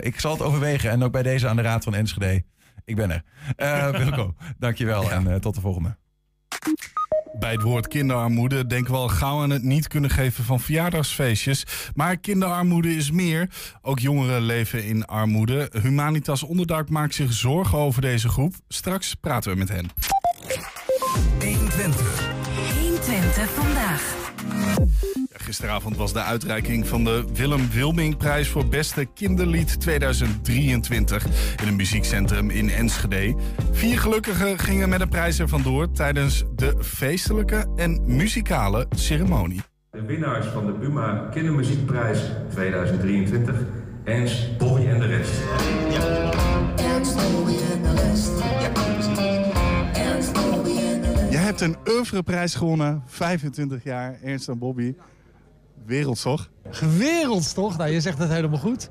[0.00, 2.44] ik zal het overwegen en ook bij deze aan de Raad van Enschede.
[2.86, 3.22] Ik ben er.
[3.56, 5.10] Uh, Wilco, dankjewel ja.
[5.10, 5.96] en uh, tot de volgende.
[7.38, 11.66] Bij het woord kinderarmoede denken we al gauw aan het niet kunnen geven van verjaardagsfeestjes.
[11.94, 13.50] Maar kinderarmoede is meer.
[13.82, 15.70] Ook jongeren leven in armoede.
[15.82, 18.54] Humanitas Onderdak maakt zich zorgen over deze groep.
[18.68, 19.90] Straks praten we met hen.
[21.40, 22.28] 120.
[22.80, 24.25] 120 vandaag.
[25.46, 31.26] Gisteravond was de uitreiking van de Willem Wilming-prijs voor beste kinderlied 2023
[31.62, 33.36] in een muziekcentrum in Enschede.
[33.72, 39.60] Vier gelukkigen gingen met een prijs er vandoor tijdens de feestelijke en muzikale ceremonie.
[39.90, 42.18] De winnaars van de Buma Kindermuziekprijs
[42.50, 43.54] 2023.
[44.04, 45.32] Ernst, Bobby en de rest.
[46.76, 48.30] Ernst, Bobby en de rest.
[48.38, 48.72] Ja.
[49.92, 51.32] Ernst, Bobby en de rest.
[51.32, 54.94] Jij hebt een oeuvreprijs gewonnen, 25 jaar, Ernst en Bobby.
[55.86, 56.48] Wereldstoch.
[56.96, 58.88] Wereldstoch, nou je zegt het helemaal goed.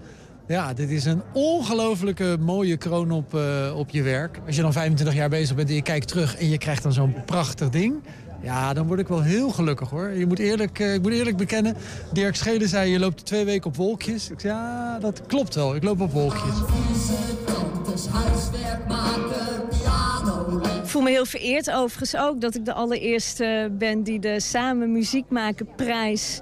[0.47, 4.39] Ja, dit is een ongelofelijke mooie kroon op, uh, op je werk.
[4.45, 6.93] Als je dan 25 jaar bezig bent en je kijkt terug en je krijgt dan
[6.93, 7.93] zo'n prachtig ding.
[8.41, 10.09] Ja, dan word ik wel heel gelukkig hoor.
[10.09, 11.75] Je moet eerlijk, uh, ik moet eerlijk bekennen,
[12.13, 14.29] Dirk Schelen zei je loopt twee weken op wolkjes.
[14.29, 16.55] Ik zei ja, dat klopt wel, ik loop op wolkjes.
[20.81, 24.91] Ik voel me heel vereerd overigens ook dat ik de allereerste ben die de Samen
[24.91, 26.41] Muziek Maken prijs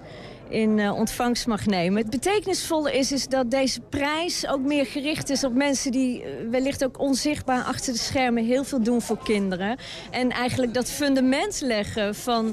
[0.54, 2.02] in uh, ontvangst mag nemen.
[2.02, 6.50] Het betekenisvolle is, is dat deze prijs ook meer gericht is op mensen die uh,
[6.50, 9.78] wellicht ook onzichtbaar achter de schermen heel veel doen voor kinderen.
[10.12, 12.46] En eigenlijk dat fundament leggen van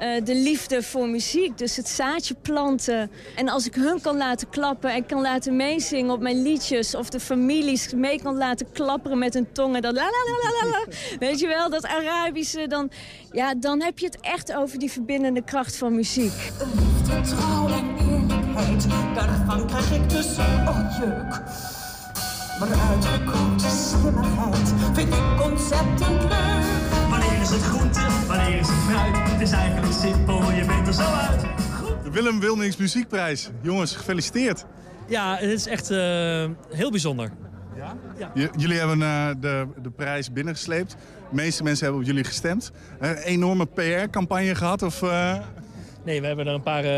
[0.00, 1.58] uh, de liefde voor muziek.
[1.58, 3.10] Dus het zaadje planten.
[3.36, 6.94] En als ik hun kan laten klappen en kan laten meezingen op mijn liedjes...
[6.94, 9.82] of de families mee kan laten klapperen met hun tongen...
[9.82, 10.84] dat la la la la la,
[11.18, 12.66] weet je wel, dat Arabische...
[12.66, 12.90] Dan,
[13.32, 16.50] ja, dan heb je het echt over die verbindende kracht van muziek.
[17.08, 21.40] Trouw en eerlijkheid, daarvan krijg ik dus oh juk.
[22.58, 26.64] Maar uitgekookte slimmigheid vind ik ontzettend leuk.
[27.10, 29.30] Wanneer is het groente, wanneer is het fruit?
[29.30, 31.40] Het is eigenlijk simpel, je bent er zo uit.
[32.02, 33.50] De Willem Wilmings Muziekprijs.
[33.60, 34.64] Jongens, gefeliciteerd.
[35.06, 35.98] Ja, het is echt uh,
[36.70, 37.30] heel bijzonder.
[37.76, 37.96] Ja?
[38.34, 38.50] ja.
[38.56, 40.90] Jullie hebben uh, de, de prijs binnengesleept.
[41.30, 42.70] De meeste mensen hebben op jullie gestemd.
[42.98, 44.82] Een enorme PR-campagne gehad?
[44.82, 45.36] Of, uh...
[46.08, 46.90] Nee, we hebben, er een paar, uh,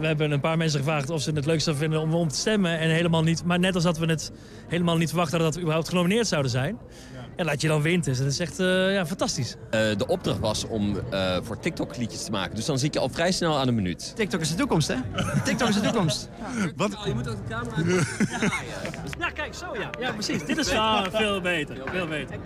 [0.00, 2.36] we hebben een paar mensen gevraagd of ze het leuk zouden vinden om, om te
[2.36, 2.78] stemmen.
[2.78, 4.32] En helemaal niet, maar net als dat we het
[4.66, 6.78] helemaal niet verwachten dat we überhaupt genomineerd zouden zijn.
[7.12, 7.18] Ja.
[7.36, 9.54] En laat je dan wint, dus dat is echt uh, ja, fantastisch.
[9.54, 10.96] Uh, de opdracht was om
[11.42, 12.56] voor TikTok liedjes te maken.
[12.56, 14.12] Dus dan zie ik je al vrij snel aan een minuut.
[14.16, 14.96] TikTok is de toekomst, hè?
[15.44, 16.28] TikTok is de toekomst.
[16.38, 16.96] Ja, Wat?
[17.04, 17.76] Je moet ook de camera...
[18.30, 18.90] ja, ja.
[19.18, 19.90] ja, kijk, zo ja.
[20.00, 20.44] Ja, precies.
[20.44, 21.76] Dit is ah, veel beter.
[21.86, 22.36] Veel beter.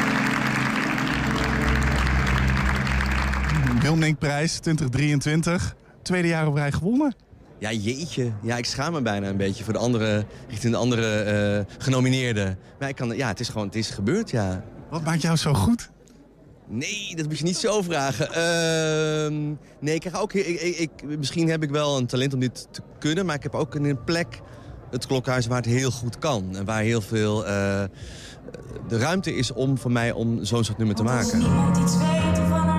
[3.82, 5.74] Wilmingprijs 2023.
[6.02, 7.14] Tweede jaar op rij gewonnen.
[7.58, 8.32] Ja, jeetje.
[8.42, 12.58] Ja, ik schaam me bijna een beetje voor de andere, richting de andere uh, genomineerden.
[12.78, 14.64] Maar ik kan, ja, het is gewoon, het is gebeurd, ja.
[14.90, 15.90] Wat maakt jou zo goed?
[16.68, 18.28] Nee, dat moet je niet zo vragen.
[18.28, 20.32] Uh, nee, ik krijg ook...
[20.32, 23.42] Ik, ik, ik, misschien heb ik wel een talent om dit te kunnen, maar ik
[23.42, 24.40] heb ook een plek,
[24.90, 26.56] het klokhuis, waar het heel goed kan.
[26.56, 27.46] En waar heel veel...
[27.46, 27.82] Uh,
[28.88, 31.24] de ruimte is om voor mij om zo'n soort nummer te maken.
[31.24, 32.71] Als niemand iets weten van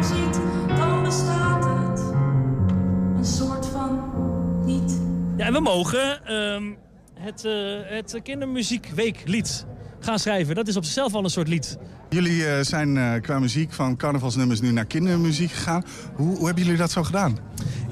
[5.38, 6.78] Ja, we mogen um,
[7.14, 9.66] het, uh, het kindermuziekweeklied
[10.00, 10.56] gaan schrijven.
[10.56, 11.78] Dat is op zichzelf al een soort lied.
[12.10, 15.84] Jullie uh, zijn uh, qua muziek van carnavalsnummers nu naar kindermuziek gegaan.
[16.16, 17.38] Hoe, hoe hebben jullie dat zo gedaan?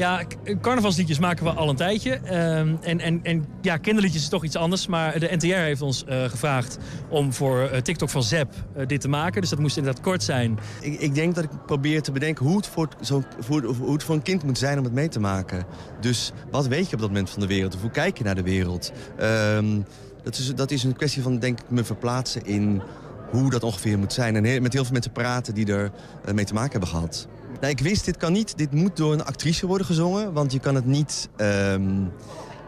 [0.01, 0.23] Ja,
[0.61, 2.11] carnavalsliedjes maken we al een tijdje.
[2.13, 4.87] Um, en, en, en ja, kinderliedjes is toch iets anders.
[4.87, 6.77] Maar de NTR heeft ons uh, gevraagd
[7.09, 8.53] om voor TikTok van Zep
[8.87, 9.41] dit te maken.
[9.41, 10.59] Dus dat moest inderdaad kort zijn.
[10.81, 14.03] Ik, ik denk dat ik probeer te bedenken hoe het, voor, zo, voor, hoe het
[14.03, 15.65] voor een kind moet zijn om het mee te maken.
[15.99, 17.75] Dus wat weet je op dat moment van de wereld?
[17.75, 18.91] Of hoe kijk je naar de wereld?
[19.21, 19.85] Um,
[20.23, 22.81] dat is, dat is een kwestie van, denk ik, me verplaatsen in
[23.29, 24.35] hoe dat ongeveer moet zijn.
[24.35, 25.91] En met heel veel mensen praten die er
[26.33, 27.27] mee te maken hebben gehad.
[27.59, 30.33] Nou, ik wist, dit kan niet, dit moet door een actrice worden gezongen.
[30.33, 31.29] Want je kan het niet...
[31.37, 32.11] Um,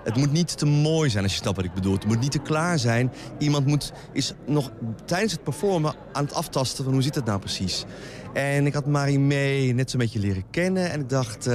[0.03, 1.93] het moet niet te mooi zijn, als je snapt wat ik bedoel.
[1.93, 3.11] Het moet niet te klaar zijn.
[3.37, 4.71] Iemand moet, is nog
[5.05, 7.85] tijdens het performen aan het aftasten van hoe zit het nou precies.
[8.33, 10.91] En ik had Marie mee net zo'n beetje leren kennen.
[10.91, 11.53] En ik dacht, uh,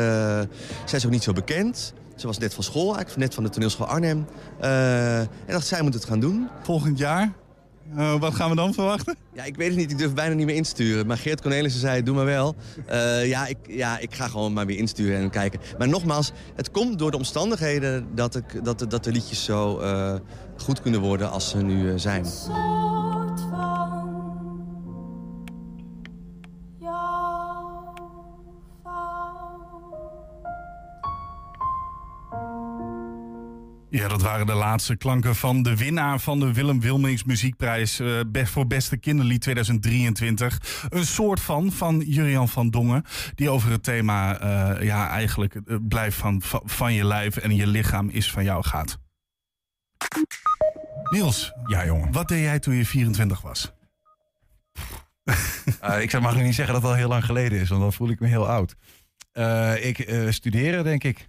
[0.85, 1.93] zij is ook niet zo bekend.
[2.17, 4.27] Ze was net van school, eigenlijk net van de toneelschool Arnhem.
[4.61, 6.49] Uh, en dacht, zij moet het gaan doen.
[6.63, 7.33] Volgend jaar?
[7.97, 9.17] Uh, wat gaan we dan verwachten?
[9.33, 9.91] Ja, ik weet het niet.
[9.91, 11.07] Ik durf bijna niet meer insturen.
[11.07, 12.55] Maar Geert Cornelissen zei, doe maar wel.
[12.91, 15.61] Uh, ja, ik, ja, ik ga gewoon maar weer insturen en kijken.
[15.79, 20.15] Maar nogmaals, het komt door de omstandigheden dat, ik, dat, dat de liedjes zo uh,
[20.57, 22.27] goed kunnen worden als ze nu zijn.
[33.91, 38.21] Ja, dat waren de laatste klanken van de winnaar van de Willem Wilmings Muziekprijs uh,
[38.33, 40.87] voor Beste Kinderlied 2023.
[40.89, 45.77] Een soort van, van Jurian van Dongen, die over het thema, uh, ja, eigenlijk uh,
[45.89, 48.99] blijf van, van, je lijf en je lichaam is van jou gaat.
[51.11, 51.53] Niels.
[51.65, 52.13] Ja, jongen.
[52.13, 53.73] Wat deed jij toen je 24 was?
[56.01, 58.11] ik zou mag niet zeggen dat het al heel lang geleden is, want dan voel
[58.11, 58.77] ik me heel oud.
[59.83, 61.29] ik studeren, denk ik,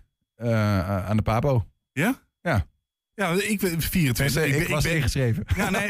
[1.05, 1.65] aan de PABO.
[1.91, 2.27] Ja?
[2.49, 2.65] Ja.
[3.13, 4.45] Ja, ik ben 24.
[4.45, 5.45] Ik, ben- was ben- ingeschreven.
[5.55, 5.87] Ja, nee.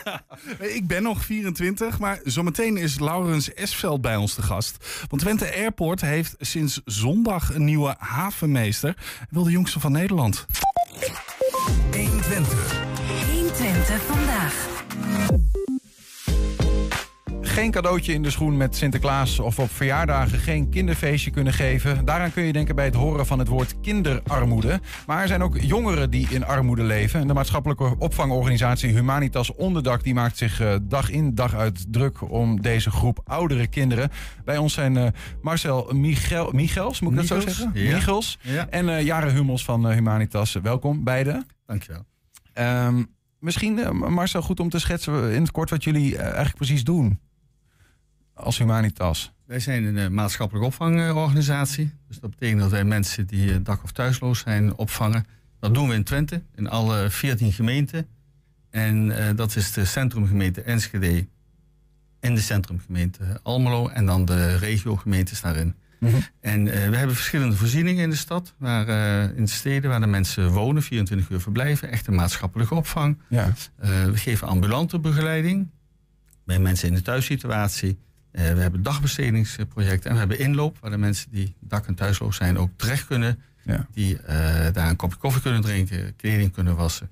[0.78, 5.04] ik ben nog 24, maar zometeen is Laurens Esveld bij ons te gast.
[5.08, 8.96] Want Twente Airport heeft sinds zondag een nieuwe havenmeester.
[9.30, 10.46] Wil de jongste van Nederland.
[13.32, 14.68] 120 vandaag.
[17.54, 22.04] Geen cadeautje in de schoen met Sinterklaas of op verjaardagen geen kinderfeestje kunnen geven.
[22.04, 24.80] Daaraan kun je denken bij het horen van het woord kinderarmoede.
[25.06, 27.20] Maar er zijn ook jongeren die in armoede leven.
[27.20, 32.30] En de maatschappelijke opvangorganisatie Humanitas Onderdak die maakt zich eh, dag in dag uit druk
[32.30, 34.10] om deze groep oudere kinderen.
[34.44, 35.06] Bij ons zijn eh,
[35.42, 37.70] Marcel Michel, Michels, moet ik dat zo zeggen?
[37.74, 37.94] ja.
[37.94, 38.68] Michels Ja.
[38.70, 40.52] en eh Jaren Hummels van Humanitas.
[40.62, 41.46] Welkom beiden.
[41.66, 42.04] Dankjewel.
[42.52, 43.02] Ehm
[43.38, 47.18] misschien, Marcel, goed om te schetsen in het kort wat jullie eigenlijk precies doen
[48.34, 49.32] als Humanitas.
[49.46, 51.92] Wij zijn een eh, maatschappelijke opvangorganisatie.
[52.08, 55.26] Dus dat betekent dat wij mensen die eh, dak- of thuisloos zijn opvangen.
[55.60, 58.06] Dat doen we in Twente, in alle 14 gemeenten.
[58.70, 61.26] En eh, dat is de centrumgemeente Enschede
[62.20, 63.88] en de centrumgemeente Almelo.
[63.88, 65.74] En dan de regiogemeentes daarin.
[66.40, 68.88] En eh, we hebben verschillende voorzieningen in de stad, waar,
[69.36, 73.18] in de steden waar de mensen wonen, 24 uur verblijven, echte maatschappelijke opvang.
[73.28, 73.52] Ja.
[73.78, 75.68] We geven ambulante begeleiding
[76.44, 77.98] bij mensen in de thuissituatie.
[78.34, 82.36] Eh, we hebben dagbestedingsprojecten en we hebben inloop, waar de mensen die dak- en thuisloos
[82.36, 83.38] zijn ook terecht kunnen.
[83.92, 87.10] Die eh, daar een kopje koffie kunnen drinken, kleding kunnen wassen.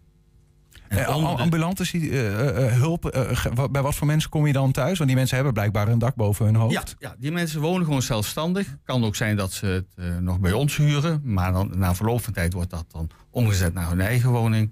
[1.07, 3.29] Ambulante eh, hulp,
[3.71, 4.97] bij wat voor mensen kom je dan thuis?
[4.97, 6.73] Want die mensen hebben blijkbaar een dak boven hun hoofd.
[6.73, 8.77] Ja, ja, die mensen wonen gewoon zelfstandig.
[8.85, 11.21] Kan ook zijn dat ze het nog bij ons huren.
[11.25, 14.71] Maar dan, na verloop van tijd wordt dat dan omgezet naar hun eigen woning.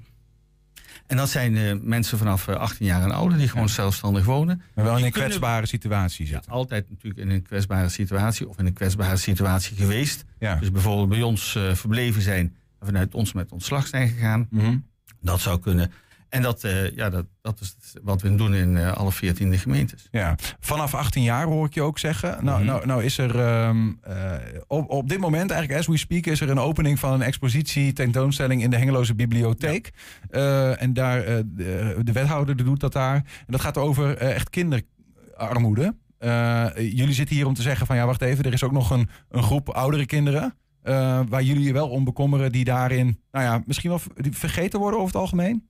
[1.11, 4.62] En dat zijn eh, mensen vanaf eh, 18 jaar en ouder die gewoon zelfstandig wonen.
[4.75, 6.53] Maar wel in een kwetsbare situatie Ja, zitten.
[6.53, 10.25] altijd natuurlijk in een kwetsbare situatie of in een kwetsbare situatie geweest.
[10.38, 10.55] Ja.
[10.57, 14.46] Dus bijvoorbeeld bij ons eh, verbleven zijn en vanuit ons met ontslag zijn gegaan.
[14.51, 14.77] Mhm.
[15.20, 15.92] Dat zou kunnen.
[16.30, 20.08] En dat, eh, ja, dat, dat is wat we doen in eh, alle 14 gemeentes.
[20.10, 22.44] Ja, vanaf 18 jaar hoor ik je ook zeggen.
[22.44, 22.66] Nou, Mhm.
[22.66, 24.32] nou, nou is er ehm, eh,
[24.66, 27.92] op, op dit moment, eigenlijk as we speak, is er een opening van een expositie,
[27.92, 29.90] tentoonstelling in de Hengeloze Bibliotheek.
[30.78, 33.14] En daar, de, de wethouder doet dat daar.
[33.14, 35.94] En dat gaat over echt kinderarmoede.
[36.74, 39.08] Jullie zitten hier om te zeggen van ja, wacht even, er is ook nog een,
[39.28, 40.54] een groep oudere kinderen.
[41.28, 45.12] waar jullie je wel om bekommeren, die daarin, nou ja, misschien wel vergeten worden over
[45.12, 45.68] het algemeen?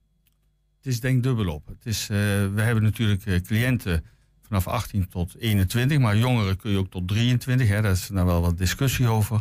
[0.82, 1.66] Het is denk dubbel op.
[1.66, 2.16] Het is, eh,
[2.54, 4.04] we hebben natuurlijk eh, cliënten
[4.42, 7.68] vanaf 18 tot 21, maar jongeren kun je ook tot 23.
[7.68, 9.40] Hè, daar is nou wel wat discussie over.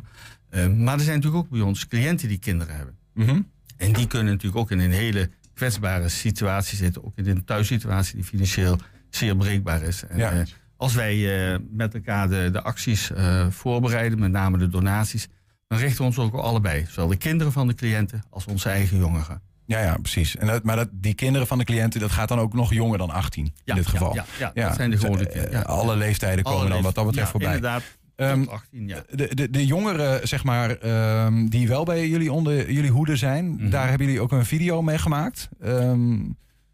[0.49, 2.97] Eh, maar er zijn natuurlijk ook bij ons cliënten die kinderen hebben.
[3.13, 3.41] Mhm.
[3.77, 7.05] En die kunnen natuurlijk ook in een hele kwetsbare situatie zitten.
[7.05, 8.77] Ook in een thuissituatie die financieel
[9.09, 10.03] zeer breekbaar is.
[10.03, 10.43] En, Ja.
[10.75, 13.11] als wij met elkaar de, de acties
[13.49, 15.27] voorbereiden, met name de donaties,
[15.67, 16.85] dan richten we ons ook allebei.
[16.89, 19.41] Zowel de kinderen van de cliënten als onze eigen jongeren.
[19.69, 20.35] Ja, ja, precies.
[20.37, 22.97] En dat, maar dat, die kinderen van de cliënten, dat gaat dan ook nog jonger
[22.97, 24.13] dan 18 Ja, in dit ja, geval.
[24.13, 25.61] ja, ja, dat zijn de gewone eh, kinderen, ja.
[25.65, 27.55] Alle leeftijden Alle komen dan wat dat betreft ja, voorbij.
[27.55, 27.83] Inderdaad,
[28.15, 29.03] Ehm, tot 18, ja.
[29.09, 33.49] De, de, de jongeren, zeg maar, ehm, die wel bij jullie onder jullie hoede zijn,
[33.49, 33.69] Mhm.
[33.69, 35.49] daar hebben jullie ook een video mee gemaakt.
[35.61, 36.17] Ehm,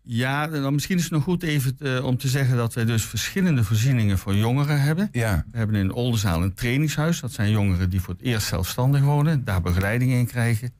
[0.07, 3.03] Ja, dan misschien is het nog goed even eh, om te zeggen dat wij dus
[3.03, 5.09] verschillende voorzieningen voor jongeren hebben.
[5.11, 5.45] Ja.
[5.51, 7.19] We hebben in Oldenzaal een trainingshuis.
[7.19, 10.73] Dat zijn jongeren die voor het eerst zelfstandig wonen, daar begeleiding in krijgen.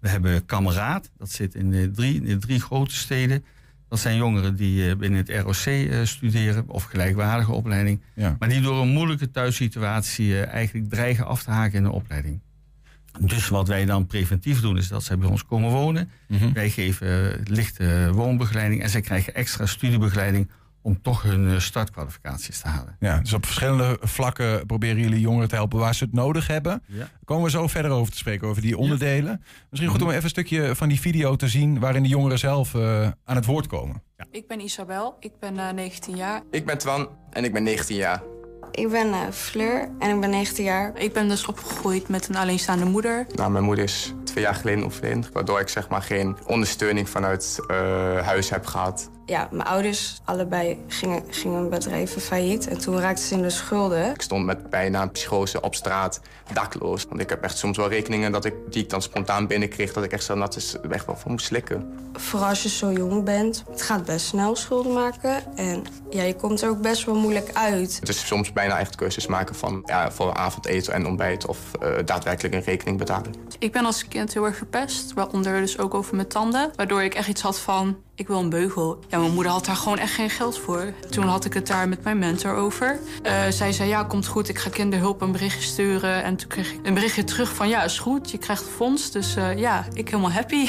[0.00, 3.44] We hebben Kameraad, dat zit in de drie, de drie grote steden.
[3.88, 8.00] Dat zijn jongeren die eh, binnen het ROC eh, studeren of gelijkwaardige opleiding.
[8.14, 8.36] Ja.
[8.38, 12.40] Maar die door een moeilijke thuissituatie eh, eigenlijk dreigen af te haken in de opleiding.
[13.20, 16.10] Dus wat wij dan preventief doen, is dat zij bij ons komen wonen.
[16.28, 16.52] Mhm.
[16.52, 20.50] Wij geven lichte woonbegeleiding en zij krijgen extra studiebegeleiding
[20.82, 22.96] om toch hun eh, startkwalificaties te halen.
[23.00, 26.82] ja, dus op verschillende vlakken proberen jullie jongeren te helpen waar ze het nodig hebben.
[26.86, 27.08] Ja.
[27.24, 29.42] Komen we zo verder over te spreken, over die onderdelen.
[29.70, 30.10] Misschien goed om Mhm.
[30.16, 33.44] even een stukje van die video te zien waarin de jongeren zelf eh, aan het
[33.46, 34.02] woord komen.
[34.30, 36.42] Ik ben Isabel, ik ben eh, 19 jaar.
[36.50, 38.22] Ik ben Twan en ik ben 19 jaar.
[38.70, 40.96] Ik ben eh, Fleur en ik ben 19 jaar.
[40.96, 43.26] Ik ben dus opgegroeid met een alleenstaande moeder.
[43.34, 47.58] Nou, mijn moeder is twee jaar geleden overleden, waardoor ik zeg maar geen ondersteuning vanuit
[47.68, 47.76] eh,
[48.26, 49.10] huis heb gehad.
[49.30, 54.10] Ja, mijn ouders allebei gingen, gingen bedrijven failliet en toen raakten ze in de schulden.
[54.10, 56.20] Ik stond met bijna een psychose op straat,
[56.52, 57.04] dakloos.
[57.08, 59.92] Want ik heb echt soms wel rekeningen dat ik, die ik dan spontaan binnenkreeg...
[59.92, 61.98] dat ik echt zo nat is echt wel voor moest slikken.
[62.12, 65.56] Vooral als je zo jong bent, het gaat best snel schulden maken.
[65.56, 67.96] En ja, je komt er ook best wel moeilijk uit.
[68.00, 71.46] Het is soms bijna echt keuzes maken van ja, voor avondeten en ontbijt...
[71.46, 73.34] of eh, daadwerkelijk een rekening betalen.
[73.58, 76.70] Ik ben als kind heel erg verpest, waaronder dus ook over mijn tanden.
[76.76, 78.98] Waardoor ik echt iets had van, Ik wil een beugel.
[79.08, 80.92] Ja, mijn moeder had daar gewoon echt geen geld voor.
[81.10, 82.98] Toen had ik het daar met mijn mentor over.
[83.22, 86.22] Eh, zij zei, ja, komt goed, ik ga kinderhulp een berichtje sturen.
[86.22, 89.10] En toen kreeg ik een berichtje terug van, ja, is goed, je krijgt fonds.
[89.10, 90.66] Dus eh, ja, ik helemaal happy.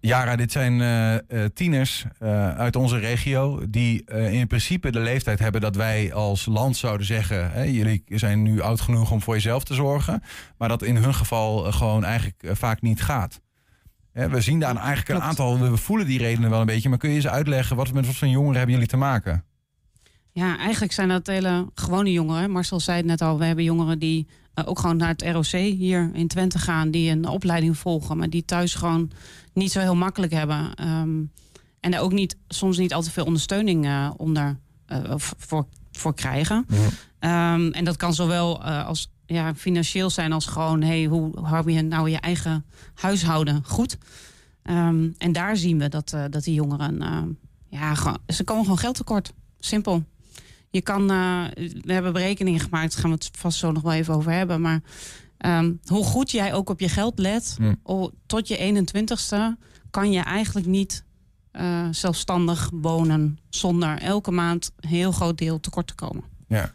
[0.00, 2.04] Jara, dit zijn eh, tieners
[2.56, 7.50] uit onze regio die in principe de leeftijd hebben dat wij als land zouden zeggen:
[7.50, 10.22] hè, jullie zijn nu oud genoeg om voor jezelf te zorgen,
[10.58, 13.40] maar dat in hun geval gewoon eigenlijk vaak niet gaat.
[14.12, 17.08] We zien daar eigenlijk een aantal, we voelen die redenen wel een beetje, maar kun
[17.08, 19.44] je eens uitleggen wat met wat voor jongeren hebben jullie te maken?
[20.32, 22.50] Ja, eigenlijk zijn dat hele gewone jongeren.
[22.50, 25.60] Marcel zei het net al, we hebben jongeren die eh, ook gewoon naar het ROC
[25.60, 29.10] hier in Twente gaan, die een opleiding volgen, maar die thuis gewoon
[29.52, 30.74] niet zo heel makkelijk hebben.
[30.74, 31.18] Ehm,
[31.80, 35.66] en er ook niet, soms niet al te veel ondersteuning eh, onder, eh, of voor,
[35.92, 36.66] voor krijgen.
[37.18, 41.72] Ehm, en dat kan zowel eh, als ja, financieel zijn als gewoon, hey, hoe hou
[41.72, 42.64] je nou je eigen
[42.94, 43.98] huishouden goed?
[44.62, 47.22] Ehm, en daar zien we dat, eh, dat die jongeren, eh,
[47.68, 49.32] ja, gewoon, ze komen gewoon geld tekort.
[49.58, 50.04] Simpel.
[50.70, 51.44] Je kan, eh,
[51.82, 54.60] we hebben berekeningen gemaakt, daar gaan we het vast zo nog wel even over hebben.
[54.60, 54.80] Maar
[55.36, 57.74] ehm, hoe goed jij ook op je geld let, Hm.
[58.26, 59.56] tot je 21ste
[59.90, 61.04] kan je eigenlijk niet
[61.50, 66.24] eh, zelfstandig wonen zonder elke maand een heel groot deel tekort te komen.
[66.48, 66.72] Ja,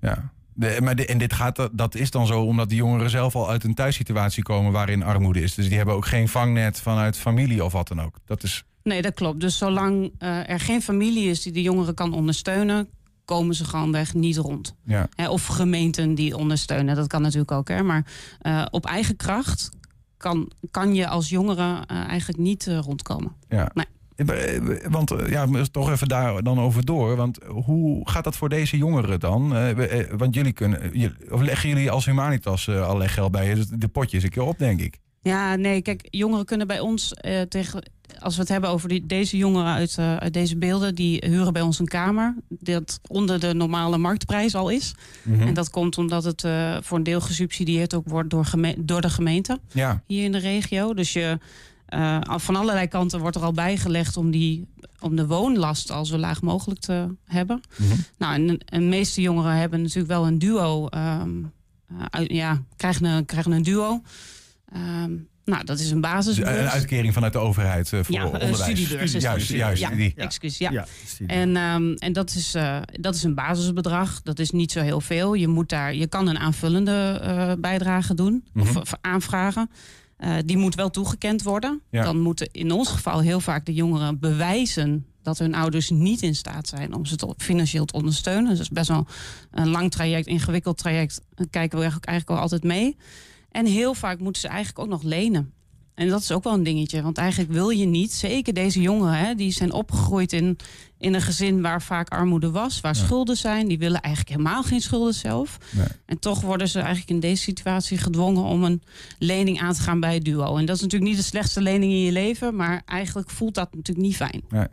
[0.00, 0.32] ja.
[0.58, 3.48] De, maar de- en dit gaat, dat is dan zo omdat die jongeren zelf al
[3.50, 5.54] uit een thuissituatie komen waarin armoede is.
[5.54, 8.16] Dus die hebben ook geen vangnet vanuit familie of wat dan ook.
[8.24, 8.64] Dat is.
[8.82, 9.40] Nee, dat klopt.
[9.40, 12.88] Dus zolang eh, er geen familie is die de jongeren kan ondersteunen,
[13.24, 14.74] komen ze gewoon weg niet rond.
[14.84, 15.08] Ja.
[15.28, 17.68] Of gemeenten die ondersteunen, dat kan natuurlijk ook.
[17.68, 17.82] Hè.
[17.82, 18.06] Maar
[18.40, 19.70] eh, op eigen kracht
[20.16, 23.32] kan, kan je als jongere eh, eigenlijk niet rondkomen.
[23.48, 23.70] Ja.
[23.74, 23.84] Nee.
[24.16, 27.16] Eh, eh, Want eh, ja, toch even daar dan over door.
[27.16, 29.54] Want hoe gaat dat voor deze jongeren dan?
[30.16, 30.92] Want jullie kunnen.
[31.30, 33.48] Of leggen jullie als Humanitas allerlei geld bij?
[33.48, 33.54] je?
[33.54, 34.98] Dus de potjes een keer op, denk ik.
[35.22, 37.90] Ja, nee, kijk, jongeren kunnen bij ons eh, tegen.
[38.18, 41.62] Als we het hebben over die, deze jongeren uit, uit deze beelden, die huren bij
[41.62, 42.34] ons een kamer.
[42.48, 44.94] Dat onder de normale marktprijs al is.
[45.22, 45.46] Mhm.
[45.46, 46.40] En dat komt omdat het
[46.82, 49.58] voor een deel gesubsidieerd ook wordt door, geme- door de gemeente.
[49.72, 50.02] Ja.
[50.06, 50.94] Hier in de regio.
[50.94, 51.38] Dus je,
[51.86, 54.66] eh, van allerlei kanten wordt er al bijgelegd om, die,
[55.00, 57.60] om de woonlast al zo laag mogelijk te hebben.
[58.18, 60.86] Nou, en, en de meeste jongeren hebben natuurlijk wel een duo.
[60.88, 61.30] ehm,
[62.10, 64.02] eh, ja, krijgen een, krijgen een duo.
[64.72, 65.12] Ehm,
[65.44, 66.48] nou, dat is een basisbeurs.
[66.48, 68.56] Dus, eh, Een uitkering vanuit de overheid voor ja, een onderwijs.
[68.58, 69.02] studiebeurs.
[69.02, 69.82] is Studie- juist, juist.
[69.82, 70.12] Ja, die.
[70.16, 70.70] excuus, ja.
[70.70, 70.86] Ja,
[71.26, 74.22] en en, en dat, is, eh, dat is een basisbedrag.
[74.22, 75.34] Dat is niet zo heel veel.
[75.34, 78.44] Je, moet daar, je kan een aanvullende eh, bijdrage doen.
[78.54, 78.78] Of, Mhm.
[78.78, 79.70] of aanvragen.
[80.16, 81.80] Eh, die moet wel toegekend worden.
[81.90, 82.02] Ja.
[82.02, 86.34] Dan moeten in ons geval heel vaak de jongeren bewijzen dat hun ouders niet in
[86.34, 88.48] staat zijn om ze te- financieel te ondersteunen.
[88.48, 89.06] Dus dat is best wel
[89.50, 91.20] een lang traject, ingewikkeld traject.
[91.34, 92.96] Daar kijken we eigenlijk eigenlijk wel altijd mee.
[93.50, 95.52] En heel vaak moeten ze eigenlijk ook nog lenen.
[95.96, 97.02] En dat is ook wel een dingetje.
[97.02, 100.58] Want eigenlijk wil je niet, zeker deze jongeren, hè, die zijn opgegroeid in,
[100.98, 103.68] in een gezin waar vaak armoede was, waar schulden zijn.
[103.68, 105.58] Die willen eigenlijk helemaal geen schulden zelf.
[106.06, 108.82] En toch worden ze eigenlijk in deze situatie gedwongen om een
[109.18, 110.56] lening aan te gaan bij het duo.
[110.56, 113.74] En dat is natuurlijk niet de slechtste lening in je leven, maar eigenlijk voelt dat
[113.74, 114.42] natuurlijk niet fijn.
[114.48, 114.66] Nee.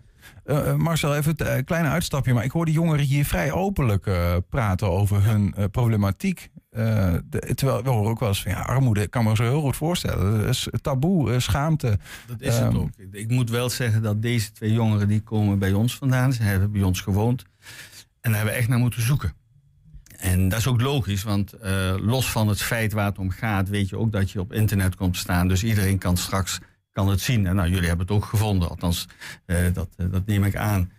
[0.43, 2.33] Eh, eh, Marcel, even een uh, klein uitstapje.
[2.33, 6.51] Maar ik hoor die jongeren hier vrij openlijk uh, praten over hun uh, problematiek.
[6.69, 9.61] De, terwijl we horen ook wel eens van ja, armoede, ik kan me zo heel
[9.61, 10.39] goed voorstellen.
[10.39, 11.99] Dat is taboe, schaamte.
[12.27, 12.89] Dat is het um, ook.
[13.11, 16.33] Ik moet wel zeggen dat deze twee jongeren die komen bij ons vandaan.
[16.33, 17.41] Ze hebben bij ons gewoond.
[17.41, 17.45] En
[18.21, 19.33] daar hebben we echt naar moeten zoeken.
[20.17, 21.53] En dat is ook logisch, want
[22.01, 24.95] los van het feit waar het om gaat, weet je ook dat je op internet
[24.95, 25.47] komt staan.
[25.47, 26.59] Dus iedereen kan straks
[26.93, 27.47] kan het zien.
[27.47, 29.07] En nou, jullie hebben het ook gevonden, althans,
[29.45, 30.91] uh, dat, uh, dat neem ik aan.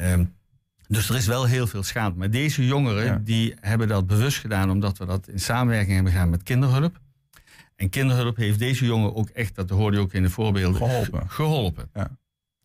[0.00, 0.34] Um,
[0.88, 2.16] dus er is wel heel veel schade.
[2.16, 3.20] Maar deze jongeren ja.
[3.24, 7.00] die hebben dat bewust gedaan, omdat we dat in samenwerking hebben gedaan met kinderhulp.
[7.76, 11.30] En kinderhulp heeft deze jongen ook echt, dat hoorde je ook in de voorbeelden, geholpen.
[11.30, 11.90] geholpen.
[11.94, 12.10] Ja.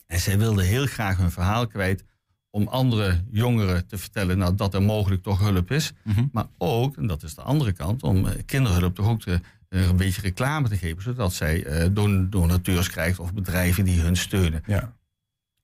[0.08, 2.04] En zij wilden heel graag hun verhaal kwijt
[2.50, 5.92] om andere jongeren te vertellen nou, dat er mogelijk toch hulp is.
[5.92, 6.10] Mhm.
[6.10, 6.30] Mm -hmm.
[6.32, 9.98] Maar ook, en dat is de andere kant, om uh, kinderhulp toch ook te, een
[9.98, 14.64] beetje reclame te geven, zodat zij uh, don donateurs krijgt of bedrijven die hun steunen.
[14.66, 14.94] Ja.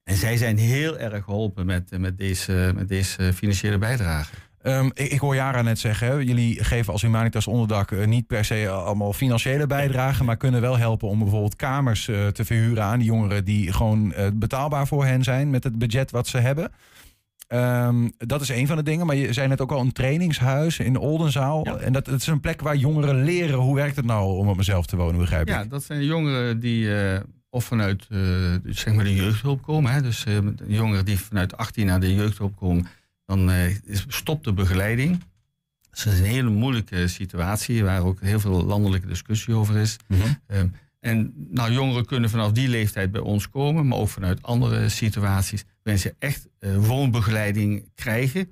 [0.04, 4.34] En zij zijn heel erg geholpen met, met, deze, met deze financiële bijdrage.
[4.66, 8.26] Um, ik, ik, hoor Jara net zeggen, hè, jullie geven als Humanitas Onderdak uh, niet
[8.26, 12.82] per se allemaal financiële bijdragen, maar kunnen wel helpen om bijvoorbeeld kamers uh, te verhuren
[12.82, 16.38] aan die jongeren die gewoon uh, betaalbaar voor hen zijn met het budget wat ze
[16.38, 16.72] hebben.
[17.48, 20.78] Um, dat is een van de dingen, maar je zei net ook al een trainingshuis
[20.78, 21.66] in Oldenzaal.
[21.66, 21.76] Ja.
[21.76, 24.56] En dat, dat, is een plek waar jongeren leren hoe werkt het nou om op
[24.56, 25.54] mezelf te wonen, begrijp ik?
[25.54, 27.16] Ja, dat zijn jongeren die uh,
[27.50, 29.92] of vanuit uh, zeg maar de jeugdhulp komen.
[29.92, 30.02] Hè?
[30.02, 32.86] Dus uh, jongeren die vanuit 18 naar de jeugdhulp komen,
[33.26, 33.50] dan
[34.08, 35.22] stopt de begeleiding.
[35.90, 39.96] Dus dat is een hele moeilijke situatie waar ook heel veel landelijke discussie over is.
[40.06, 40.20] Mhm.
[40.20, 40.72] Mm -hmm.
[41.04, 45.64] En nou, jongeren kunnen vanaf die leeftijd bij ons komen, maar ook vanuit andere situaties.
[45.84, 48.48] Ze echt eh, woonbegeleiding krijgen.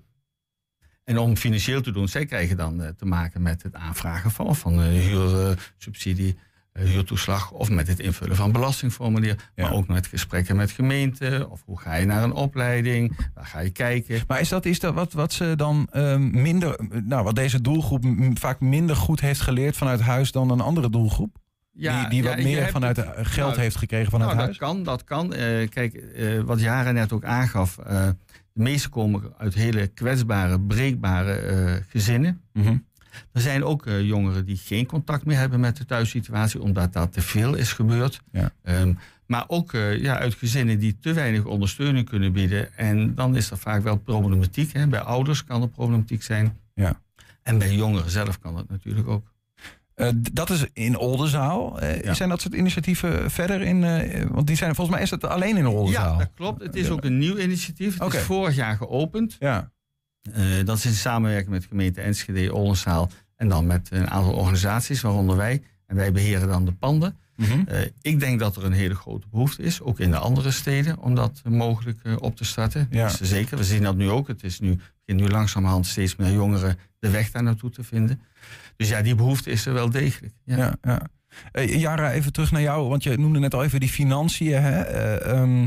[1.05, 4.57] En om financieel te doen, zij krijgen dan eh, te maken met het aanvragen van,
[4.57, 6.37] van een huursubsidie,
[6.73, 9.51] huurtoeslag of met het invullen van belastingformulier.
[9.57, 11.51] Maar ook met gesprekken met gemeenten.
[11.51, 13.31] Of hoe ga je naar een opleiding?
[13.35, 14.21] Waar ga je kijken?
[14.27, 18.05] Maar is dat, is dat wat, wat ze dan ehm, minder, nou, wat deze doelgroep
[18.35, 21.41] vaak minder goed heeft geleerd vanuit huis dan een andere doelgroep?
[21.73, 24.59] Die, die wat meer vanuit het- eh, geld nou, heeft gekregen vanuit nou, huis?
[24.59, 25.35] Dat kan, dat kan.
[25.35, 27.79] Eh, kijk, eh, wat Jara net ook aangaf.
[27.79, 28.09] eh,
[28.53, 32.41] de meeste komen uit hele kwetsbare, breekbare gezinnen.
[32.53, 32.77] Mhm.
[33.33, 37.21] Er zijn ook jongeren die geen contact meer hebben met de thuissituatie, omdat dat te
[37.21, 38.21] veel is gebeurd.
[38.33, 38.51] Ja.
[38.63, 38.93] Ehm,
[39.27, 42.77] maar ook ja, uit gezinnen die te weinig ondersteuning kunnen bieden.
[42.77, 44.73] En dan is er vaak wel problematiek.
[44.73, 44.87] Hè.
[44.87, 46.57] Bij ouders kan er problematiek zijn.
[46.75, 47.01] Ja.
[47.43, 49.32] En bij jongeren zelf kan dat natuurlijk ook.
[49.95, 51.81] Eh, dat is in Oldenzaal.
[51.81, 53.85] Eh, Zijn dat soort initiatieven verder in?
[53.85, 56.13] eh, want die zijn volgens mij is het alleen in Oldenzaal.
[56.13, 56.63] Ja, dat klopt.
[56.63, 57.99] Het is ook een nieuw initiatief.
[57.99, 59.37] Het is vorig jaar geopend.
[59.39, 59.71] Ja.
[60.65, 65.01] Dat is in samenwerking met de gemeente Enschede, Oldenzaal en dan met een aantal organisaties,
[65.01, 65.63] waaronder wij.
[65.87, 67.17] En wij beheren dan de panden.
[67.37, 67.65] Mhm.
[68.01, 71.15] Ik denk dat er een hele grote behoefte is, ook in de andere steden, om
[71.15, 72.87] dat mogelijk op te starten.
[72.91, 73.07] Ja.
[73.07, 73.57] Dat is zeker.
[73.57, 74.29] We zien dat nu ook.
[74.29, 78.21] Het is nu, begint nu langzamerhand steeds meer jongeren de weg daar naartoe te vinden.
[78.77, 80.35] Dus ja, die behoefte is er wel degelijk.
[80.45, 80.57] Ja.
[80.57, 81.09] Ja, ja.
[81.53, 84.63] Eh, Jara, even terug naar jou, want je noemde net al even die financiën.
[84.63, 84.81] Hè?
[84.81, 85.67] Eh, ehm,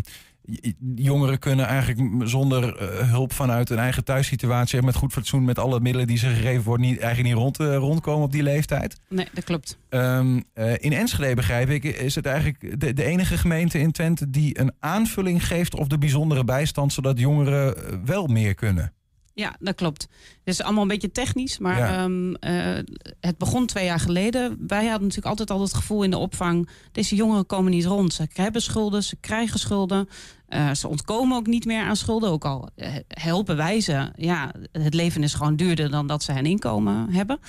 [0.95, 4.79] jongeren kunnen eigenlijk zonder eh, hulp vanuit een eigen thuissituatie...
[4.79, 6.87] en met goed fatsoen, met alle middelen die ze gegeven worden...
[6.87, 8.99] Niet, eigenlijk niet rond, eh, rondkomen op die leeftijd.
[9.09, 9.77] Nee, dat klopt.
[9.89, 14.29] Ehm, eh, in Enschede, begrijp ik, is het eigenlijk de, de enige gemeente in Twente...
[14.29, 16.93] die een aanvulling geeft op de bijzondere bijstand...
[16.93, 17.75] zodat jongeren
[18.05, 18.93] wel meer kunnen.
[19.37, 20.01] Ja, dat klopt.
[20.43, 22.03] Het is allemaal een beetje technisch, maar Ja.
[22.03, 22.83] ehm, eh,
[23.19, 24.57] het begon twee jaar geleden.
[24.67, 26.69] Wij hadden natuurlijk altijd al het gevoel in de opvang...
[26.91, 28.13] deze jongeren komen niet rond.
[28.13, 30.09] Ze hebben schulden, ze krijgen schulden.
[30.47, 32.29] eh, ze ontkomen ook niet meer aan schulden.
[32.29, 34.11] Ook al eh, helpen wij ze.
[34.15, 37.39] Ja, het leven is gewoon duurder dan dat ze een inkomen hebben.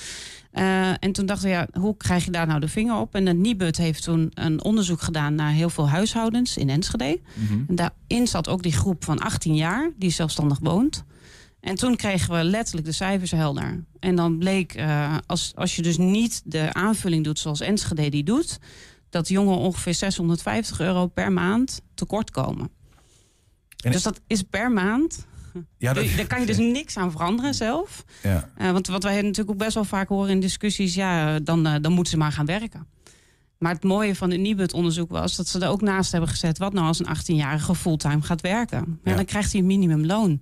[1.01, 3.15] En toen dachten we, ja, hoe krijg je daar nou de vinger op?
[3.15, 7.21] En de Nibud heeft toen een onderzoek gedaan naar heel veel huishoudens in Enschede.
[7.69, 11.05] En daarin zat ook die groep van 18 jaar die zelfstandig woont.
[11.67, 13.85] En toen kregen we letterlijk de cijfers helder.
[14.01, 18.25] En dan bleek, eh, als, als je dus niet de aanvulling doet zoals Enschede die
[18.25, 18.59] doet...
[19.11, 22.71] dat jongeren ongeveer 650 euro per maand tekort komen.
[23.77, 25.27] dus dat is per maand.
[25.79, 28.05] Ja, dat- Daar kan je dus niks aan veranderen zelf.
[28.23, 28.51] Ja.
[28.57, 30.95] Eh, want wat wij natuurlijk ook best wel vaak horen in discussies...
[30.95, 32.87] ja, dan, eh, dan moeten ze maar gaan werken.
[33.59, 35.37] Maar het mooie van het Nibud-onderzoek was...
[35.37, 36.59] dat ze er ook naast hebben gezet...
[36.59, 39.01] wat nou als een 18-jarige fulltime gaat werken?
[39.05, 39.17] Ja, Ja.
[39.17, 40.41] Dan krijgt hij een minimumloon.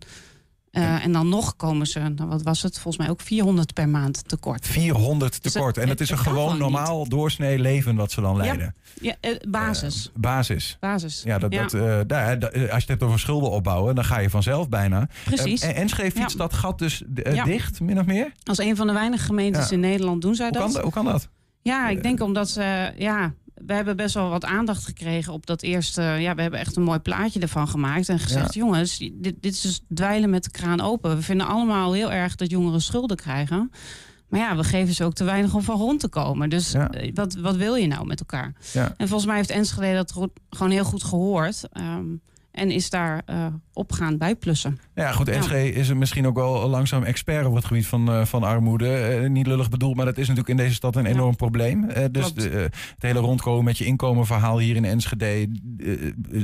[0.75, 2.75] Eh, En dan nog komen ze, nou, wat was het?
[2.79, 4.67] Volgens mij ook 400 per maand tekort.
[4.67, 5.79] 400 Dus tekort.
[5.79, 8.75] en het is een gewoon normaal doorsnee leven wat ze dan leiden.
[9.01, 10.11] Ja, eh, basis.
[10.15, 10.77] Basis.
[10.81, 11.23] basis.
[11.25, 11.63] Ja, dat, Ja.
[11.63, 14.69] Dat, eh, daar, da- als je het hebt over schulden opbouwen, dan ga je vanzelf
[14.69, 15.09] bijna.
[15.25, 15.61] Precies.
[15.63, 16.27] Eh, en fietst Ja.
[16.37, 18.33] dat gat dus eh, dicht, min of meer?
[18.45, 20.73] Als een van de weinige gemeentes in Nederland doen zij Hoe dat.
[20.73, 21.29] kan, hoe kan dat?
[21.63, 22.93] Ja, ik denk omdat ze.
[22.97, 26.03] Ja, we hebben best wel wat aandacht gekregen op dat eerste.
[26.03, 28.09] Ja, we hebben echt een mooi plaatje ervan gemaakt.
[28.09, 28.61] En gezegd: Ja.
[28.61, 31.17] jongens, dit, dit is dus dweilen met de kraan open.
[31.17, 33.71] We vinden allemaal heel erg dat jongeren schulden krijgen.
[34.29, 36.51] Maar ja, we geven ze ook te weinig om van rond te komen.
[36.51, 36.91] Dus Ja.
[36.91, 38.53] eh, wat, wat wil je nou met elkaar?
[38.73, 38.95] Ja.
[38.97, 40.13] En volgens mij heeft Enschede dat
[40.51, 41.69] gewoon heel goed gehoord.
[41.73, 42.05] ehm,
[42.55, 44.79] en is daar eh, op gaan bijplussen.
[44.95, 48.25] Ja, goed, Enschede is er misschien ook wel langzaam expert op het gebied van, eh,
[48.25, 48.97] van armoede.
[48.97, 51.87] Eh, niet lullig bedoeld, maar dat is natuurlijk in deze stad een enorm probleem.
[52.11, 55.49] Dus de, het hele rondkomen met je inkomenverhaal hier in Enschede.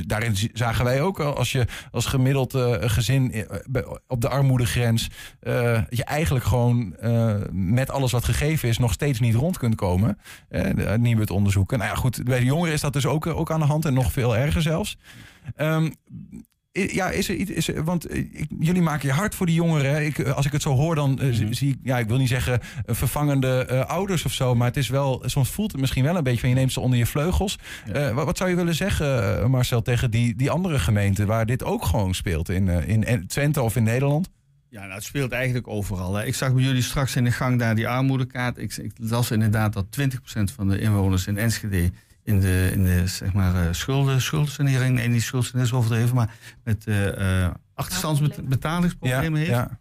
[0.05, 3.45] daarin zagen wij ook al, als je als gemiddeld gezin
[4.07, 5.09] op de armoedegrens.
[5.39, 6.95] dat je eigenlijk gewoon
[7.51, 10.17] met alles wat gegeven is nog steeds niet rond kunt komen.
[10.49, 11.77] Uh, de Nibud onderzoeken.
[11.77, 13.93] Nou ja, goed, bij de jongeren is dat dus ook, ook aan de hand en
[13.93, 14.97] nog veel erger zelfs.
[15.55, 15.89] Ehm,
[16.73, 17.51] Ja, is er iets.
[17.51, 20.05] Is er, want eh, ik, jullie maken je hard voor die jongeren.
[20.05, 22.17] Ik, eh, als ik het zo hoor, dan eh, zie- zie ik, ja, ik wil
[22.17, 24.55] niet zeggen vervangende ouders of zo.
[24.55, 26.79] Maar het is wel, soms voelt het misschien wel een beetje van je neemt ze
[26.79, 27.57] onder je vleugels.
[28.13, 31.85] Wat, wat zou je willen zeggen, Marcel, tegen die, die andere gemeenten waar dit ook
[31.85, 34.29] gewoon speelt in, in, in Twente of in Nederland?
[34.69, 36.15] Ja, nou, het speelt eigenlijk overal.
[36.15, 36.25] Hè.
[36.25, 38.57] Ik zag bij jullie straks in de gang daar die armoedekaart.
[38.57, 40.15] Ik, ik las inderdaad dat 20%
[40.55, 41.91] van de inwoners in Enschede
[42.31, 46.33] in de, in de zeg maar, eh, schulden, schuldensanering, nee, niet schuldensanering is overdreven, maar
[46.63, 49.51] met eh achterstandsbetalingsproblemen heeft.
[49.51, 49.79] Ja.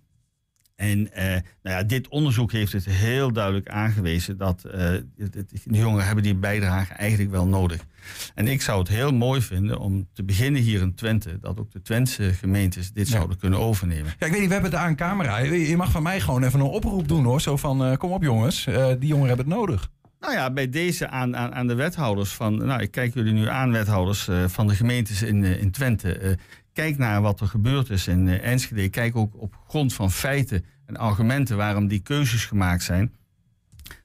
[0.76, 1.10] En
[1.62, 5.04] nou ja, dit onderzoek heeft het heel duidelijk aangewezen dat de
[5.64, 7.86] jongeren hebben die bijdrage eigenlijk wel nodig.
[8.34, 11.70] En ik zou het heel mooi vinden om te beginnen hier in Twente, dat ook
[11.72, 14.14] de Twentse gemeentes dit zouden kunnen overnemen.
[14.18, 15.38] Ja, ik weet niet, we hebben daar een camera.
[15.38, 17.40] Je mag van mij gewoon even een oproep doen hoor.
[17.40, 18.64] Zo van, kom op jongens,
[18.98, 19.90] die jongeren hebben het nodig.
[20.20, 22.56] Nou ja, bij deze aan, aan, aan de wethouders van...
[22.56, 26.18] Nou, ik kijk jullie nu aan, wethouders eh, van de gemeentes in, eh, in Twente.
[26.18, 26.36] Eh,
[26.72, 28.88] kijk naar wat er gebeurd is in Enschede.
[28.88, 33.12] Kijk ook op grond van feiten en argumenten waarom die keuzes gemaakt zijn.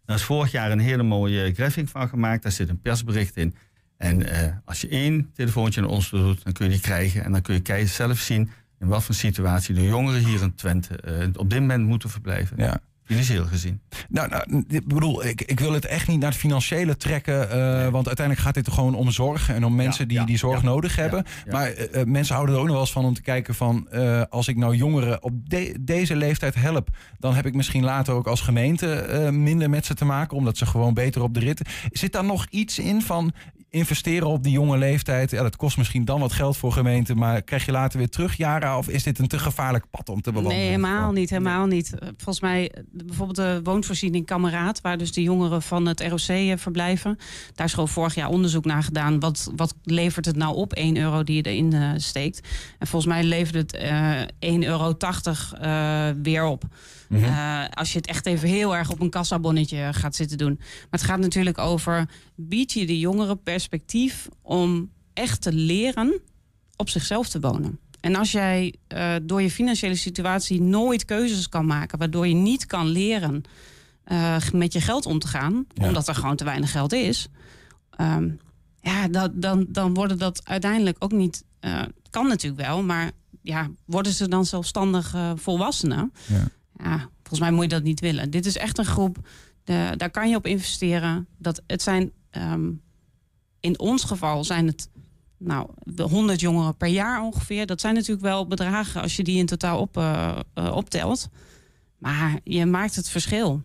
[0.06, 2.44] Daar is vorig jaar een hele mooie graphic van gemaakt.
[2.44, 3.56] Daar zit een persbericht in.
[3.98, 4.26] En
[4.66, 7.24] als je één telefoontje naar ons doet, dan kun je die krijgen.
[7.24, 8.50] En dan kun je zelf zien
[8.80, 12.58] in wat voor situatie de jongeren hier in Twente op dit moment moeten verblijven.
[12.58, 12.82] Ja.
[13.06, 13.82] Financieel gezien.
[14.10, 17.50] Nou, nou ik bedoel, ik, ik wil het echt niet naar het financiële trekken.
[17.50, 20.96] eh, Want uiteindelijk gaat dit gewoon om zorg en om mensen die die zorg nodig
[20.96, 21.26] hebben.
[21.50, 23.88] Maar eh, eh, mensen houden er ook nog wel eens van om te kijken van...
[24.30, 26.90] als ik nou jongeren op de- deze leeftijd help...
[27.20, 30.38] dan heb ik misschien later ook als gemeente minder met ze te maken...
[30.38, 31.62] omdat ze gewoon beter op de rit...
[31.92, 33.32] Zit daar nog iets in van
[33.76, 35.32] investeren op die jonge leeftijd?
[35.32, 37.18] Ja, dat kost misschien dan wat geld voor gemeenten...
[37.18, 38.78] maar krijg je later weer terug, Jara?
[38.78, 40.58] Of is dit een te gevaarlijk pad om te bewandelen?
[40.58, 41.30] Nee, helemaal niet.
[41.30, 42.00] Helemaal niet.
[42.00, 46.28] Eh, Volgens mij, eh, bijvoorbeeld de woonvoorziening Kameraad, waar dus de jongeren van het ROC
[46.28, 47.18] eh, verblijven.
[47.54, 49.20] Daar is gewoon vorig jaar onderzoek naar gedaan.
[49.20, 52.48] Wat, wat levert het nou op, 1 euro die je erin steekt?
[52.80, 54.98] En volgens mij levert het eh 1,80 euro
[55.60, 56.64] eh, weer op.
[57.10, 57.24] Mhm.
[57.24, 60.56] Eh, als je het echt even heel erg op een kassabonnetje gaat zitten doen.
[60.58, 66.20] Maar het gaat natuurlijk over, bied je de jongeren perspectief om echt te leren
[66.76, 67.80] op zichzelf te wonen.
[68.00, 72.66] En als jij eh, door je financiële situatie nooit keuzes kan maken, waardoor je niet
[72.66, 73.44] kan leren
[74.04, 77.28] eh, met je geld om te gaan, omdat er gewoon te weinig geld is,
[77.90, 78.30] ehm,
[78.82, 81.44] ja, dat, dan, dan worden dat uiteindelijk ook niet.
[81.60, 86.14] het kan natuurlijk wel, maar ja, worden ze dan zelfstandig volwassenen?
[86.26, 86.48] Ja.
[86.84, 88.30] Ja, volgens mij moet je dat niet willen.
[88.32, 89.28] Dit is echt een groep,
[89.64, 91.28] de, daar kan je op investeren.
[91.38, 92.72] Dat, het zijn, ehm,
[93.60, 94.90] in ons geval zijn het
[95.38, 97.66] nou, de 100 jongeren per jaar ongeveer.
[97.66, 101.30] Dat zijn natuurlijk wel bedragen als je die in totaal op, eh, eh, optelt.
[101.98, 103.64] Maar je maakt het verschil.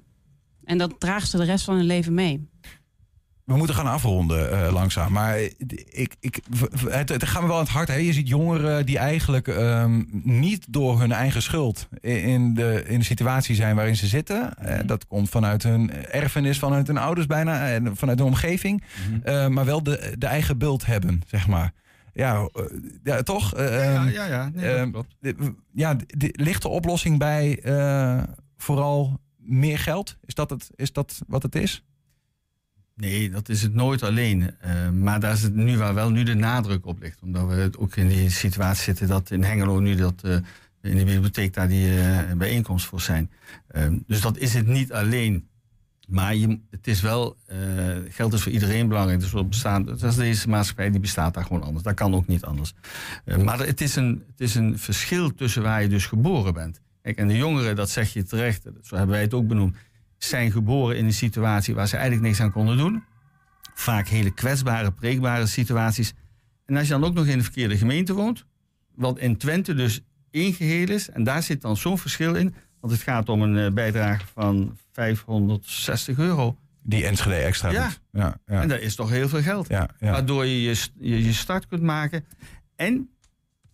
[0.65, 2.49] En dat draagt ze de rest van hun leven mee.
[3.51, 5.13] We moeten gaan afronden eh, langzaam.
[5.13, 5.41] Maar
[5.91, 6.41] ik, ik,
[6.89, 7.89] het, het gaat me wel aan het hart.
[7.89, 7.95] Hè?
[7.95, 13.05] Je ziet jongeren die eigenlijk ehm, niet door hun eigen schuld in de, in de
[13.05, 14.55] situatie zijn waarin ze zitten.
[14.59, 18.83] Eh, dat komt vanuit hun erfenis, vanuit hun ouders bijna, en vanuit de omgeving.
[19.23, 21.73] Eh, maar wel de, de eigen bult hebben, zeg maar.
[22.13, 22.63] Ja, eh,
[23.05, 23.55] ja toch?
[23.55, 24.51] Eh, Ja, ehm, ja, ja.
[24.55, 28.23] Nee, ehm, ja, de- ligt de oplossing bij eh,
[28.57, 30.17] vooral meer geld?
[30.25, 31.85] Is dat, het, is dat wat het is?
[33.01, 34.51] Nee, dat is het nooit alleen.
[34.61, 37.19] Eh, maar daar is het nu waar wel nu de nadruk op ligt.
[37.23, 40.33] Omdat we ook in die situatie zitten dat in Hengelo nu dat eh,
[40.83, 43.31] in de bibliotheek daar die eh, bijeenkomst voor zijn.
[43.67, 45.49] Eh, dus dat is het niet alleen.
[46.09, 46.35] Maar
[46.71, 47.37] het is wel,
[48.09, 49.21] geld is voor iedereen belangrijk.
[49.21, 51.85] Dus bestaan, dat is deze maatschappij, die bestaat daar gewoon anders.
[51.85, 52.75] Dat kan ook niet anders.
[53.45, 56.81] Maar het is, een, het is een verschil tussen waar je dus geboren bent.
[57.03, 59.77] Kijk, en de jongeren, dat zeg je terecht, zo hebben wij het ook benoemd,
[60.25, 63.05] zijn geboren in een situatie waar ze eigenlijk niks aan konden doen.
[63.75, 66.13] Vaak hele kwetsbare, preekbare situaties.
[66.67, 68.45] En als je dan ook nog in de verkeerde gemeente woont,
[68.95, 70.01] wat in Twente dus
[70.31, 73.59] één geheel is, en daar zit dan zo'n verschil in, want het gaat om een
[73.67, 76.57] eh, bijdrage van 560 euro.
[76.83, 77.87] Die Enschede extra Ja.
[77.87, 78.01] doet.
[78.13, 78.61] Ja, ja.
[78.63, 79.69] En dat is toch heel veel geld.
[79.69, 80.11] Ja, ja.
[80.11, 82.25] Waardoor je je, je je start kunt maken.
[82.77, 83.11] En,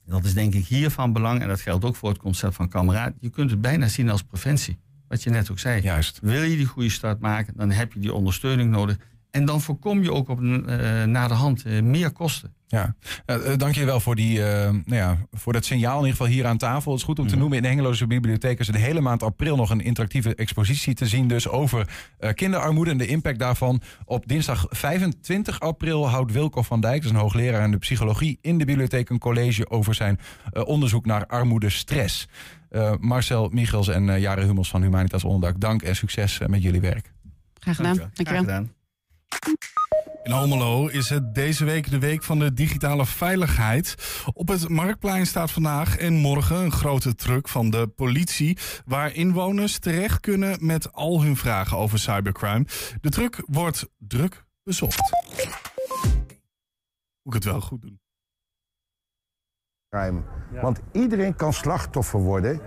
[0.05, 2.69] dat is denk ik hier van belang, en dat geldt ook voor het concept van
[2.69, 4.79] kameraad, je kunt het bijna zien als preventie.
[5.09, 5.83] Wat je net ook zei.
[5.83, 6.19] Juist.
[6.23, 8.97] Wil je die goede start maken, dan heb je die ondersteuning nodig.
[9.37, 12.55] En dan voorkom je ook op na de hand eh, meer kosten.
[12.69, 12.95] Ja,
[13.27, 16.47] uh, dank je wel voor, die, nou ja, voor dat signaal in ieder geval hier
[16.47, 16.91] aan tafel.
[16.91, 19.57] Het is goed om te noemen, in de Hengeloze Bibliotheek is de hele maand april
[19.57, 21.29] nog een interactieve expositie te zien.
[21.29, 21.89] Dus over
[22.35, 23.81] kinderarmoede en de impact daarvan.
[24.05, 28.39] Op dinsdag 25 april houdt Wilco van Dijk, dat is een hoogleraar in de psychologie,
[28.41, 30.19] in de bibliotheek een college over zijn
[30.53, 32.29] onderzoek naar armoede-stress.
[32.77, 36.63] Eh, Marcel Michels en uh, Jare Hummels van Humanitas Onderdak, dank en succes eh, met
[36.63, 37.13] jullie werk.
[37.59, 37.97] Graag gedaan.
[37.97, 38.43] Graag Dankjewel.
[38.43, 38.73] gedaan.
[40.23, 43.95] In Almelo is het deze week de week van de digitale veiligheid.
[44.33, 48.59] Op het Marktplein staat vandaag en morgen een grote truck van de politie...
[48.85, 52.67] waar inwoners terecht kunnen met al hun vragen over cybercrime.
[53.01, 55.01] De truck wordt druk bezocht.
[57.23, 58.01] Moet ik het wel goed doen.
[59.97, 60.21] Crime.
[60.63, 62.61] Want iedereen kan slachtoffer worden.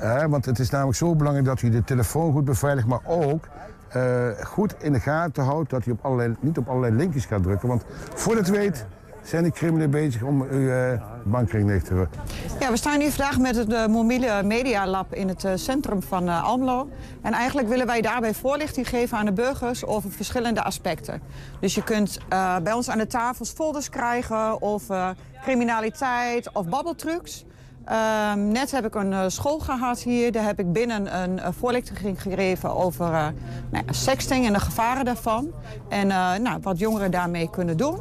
[0.00, 3.48] Eh, want het is namelijk zo belangrijk dat u de telefoon goed beveiligt, maar ook
[3.88, 7.42] eh, goed in de gaten houdt dat u op allerlei, niet op allerlei linkjes gaat
[7.42, 7.68] drukken.
[7.68, 8.86] Want voordat u het weet
[9.24, 12.20] zijn de criminelen bezig om uw eh, bankrekening leeg te drukken.
[12.60, 16.28] Ja, we staan hier vandaag met het uh, media lab in het uh, centrum van
[16.28, 16.88] uh, Almelo.
[17.22, 21.20] En eigenlijk willen wij daarbij voorlichting geven aan de burgers over verschillende aspecten.
[21.60, 27.44] Dus je kunt uh, bij ons aan de tafels folders krijgen over criminaliteit of babbeltrucs.
[27.84, 30.32] Ehm, net heb ik een eh, school gehad hier.
[30.32, 33.26] Daar heb ik binnen een uh, voorlichting gegeven over uh,
[33.70, 35.52] nou ja, sexting en de gevaren daarvan.
[35.88, 36.06] En
[36.42, 37.98] nou, wat jongeren daarmee kunnen doen.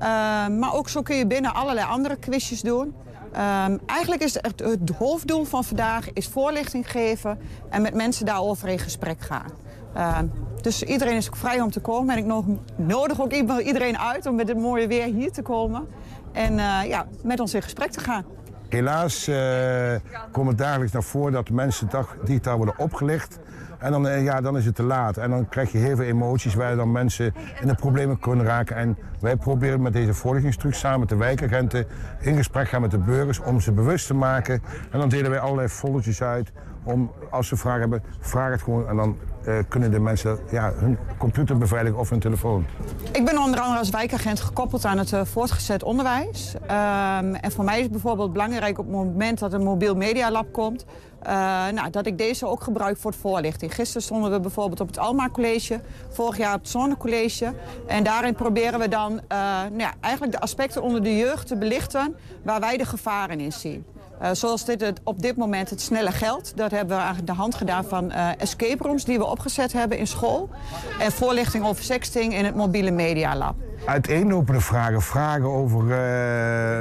[0.00, 2.94] Ehm, maar ook zo kun je binnen allerlei andere quizjes doen.
[3.32, 7.38] Ehm, eigenlijk is het, het, hoofddoel van vandaag is voorlichting geven
[7.70, 9.68] en met mensen daarover in gesprek gaan.
[10.60, 12.16] dus iedereen is ook vrij om te komen.
[12.16, 15.88] En ik nodig ook iedereen uit om met het mooie weer hier te komen.
[16.32, 16.54] En
[16.88, 18.24] ja, met ons in gesprek te gaan.
[18.70, 19.94] Helaas uh,
[20.32, 21.88] komt het dagelijks naar voren dat mensen
[22.24, 23.38] digitaal worden opgelicht.
[23.80, 25.16] En dan, uh, ja, dan is het te laat.
[25.16, 28.76] En dan krijg je heel veel emoties waar dan mensen in de problemen kunnen raken.
[28.76, 31.86] En wij proberen met deze voorlichtingstruc samen met de wijkagenten
[32.20, 34.62] in gesprek gaan met de burgers om ze bewust te maken.
[34.90, 36.52] En dan delen wij allerlei foldertjes uit
[36.82, 39.16] om als ze vragen hebben, vraag het gewoon en dan
[39.46, 42.66] uh, kunnen de mensen ja, hun computer beveiligen of hun telefoon.
[43.12, 46.54] Ik ben onder andere als wijkagent gekoppeld aan het uh, voortgezet onderwijs.
[46.54, 50.52] Um, en voor mij is het bijvoorbeeld belangrijk op het moment dat een mobiel medialab
[50.52, 50.84] komt...
[51.26, 51.30] Uh,
[51.68, 53.74] nou, dat ik deze ook gebruik voor het voorlichting.
[53.74, 57.54] Gisteren stonden we bijvoorbeeld op het Alma College, vorig jaar op het Zonnecollege.
[57.86, 62.16] En daarin proberen we dan nou ja, eigenlijk de aspecten onder de jeugd te belichten
[62.42, 63.84] waar wij de gevaren in zien.
[64.22, 66.52] Uh, zoals dit het, op dit moment het snelle geld.
[66.56, 70.06] Dat hebben we eigenlijk de hand gedaan van escape rooms die we opgezet hebben in
[70.06, 70.48] school.
[70.98, 73.54] En voorlichting over sexting in het mobiele media lab.
[73.86, 75.02] Uiteenlopende vragen.
[75.02, 75.88] Vragen over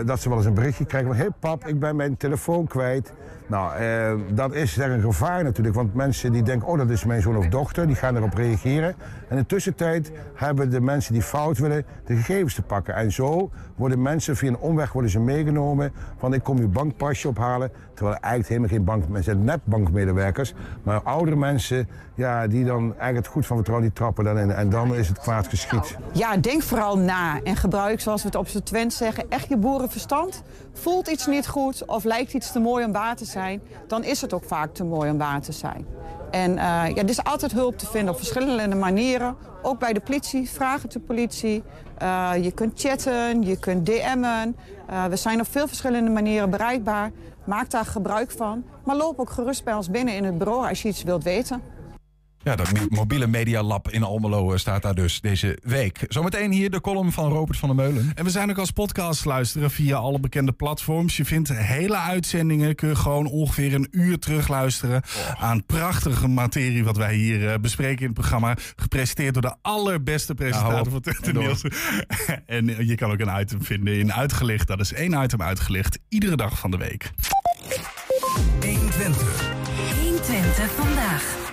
[0.05, 1.19] dat ze wel eens een berichtje krijgen van...
[1.19, 3.13] hé pap, ik ben mijn telefoon kwijt.
[3.49, 5.75] Nou, eh, dat is daar een gevaar natuurlijk.
[5.75, 8.89] Want mensen die denken, oh dat is mijn zoon of dochter, die gaan erop reageren.
[8.89, 8.95] En
[9.29, 12.95] in de tussentijd hebben de mensen die fout willen de gegevens te pakken.
[12.95, 17.27] En zo worden mensen via een omweg worden ze meegenomen van ik kom uw bankpasje
[17.27, 17.71] ophalen.
[17.93, 20.53] Terwijl er eigenlijk helemaal geen bank, mensen zijn net bankmedewerkers.
[20.83, 24.51] Maar oudere mensen, ja, die dan eigenlijk het goed van vertrouwen, die trappen dan in.
[24.51, 25.97] En dan is het kwaad geschied.
[26.11, 29.57] Ja, denk vooral na en gebruik, zoals we het op z'n Twent zeggen, echt je
[29.57, 30.43] boerenverstand.
[30.79, 34.21] Voelt iets niet goed of lijkt iets te mooi om waar te zijn, dan is
[34.21, 35.85] het ook vaak te mooi om waar te zijn.
[36.31, 39.35] En uh, ja, er is altijd hulp te vinden op verschillende manieren.
[39.61, 41.63] Ook bij de politie, vraag het de politie.
[42.01, 44.55] Uh, je kunt chatten, je kunt DM'en.
[44.89, 47.11] Uh, we zijn op veel verschillende manieren bereikbaar.
[47.45, 48.63] Maak daar gebruik van.
[48.83, 51.61] Maar loop ook gerust bij ons binnen in het bureau als je iets wilt weten.
[52.43, 56.05] Ja, dat mobiele media lab in Almelo staat daar dus deze week.
[56.07, 58.11] Zometeen hier de column van Robert van der Meulen.
[58.15, 61.17] En we zijn ook als podcast luisteren via alle bekende platforms.
[61.17, 65.01] Je vindt hele uitzendingen, kun je gewoon ongeveer een uur terugluisteren...
[65.17, 65.43] Oh.
[65.43, 68.55] aan prachtige materie wat wij hier uh, bespreken in het programma.
[68.75, 71.71] Gepresenteerd door de allerbeste presentator nou, van Twente Nielsen.
[72.45, 74.67] en je kan ook een item vinden in Uitgelicht.
[74.67, 77.11] Dat is één item uitgelicht, iedere dag van de week.
[78.59, 79.49] 120.
[80.01, 81.48] 120 vandaag.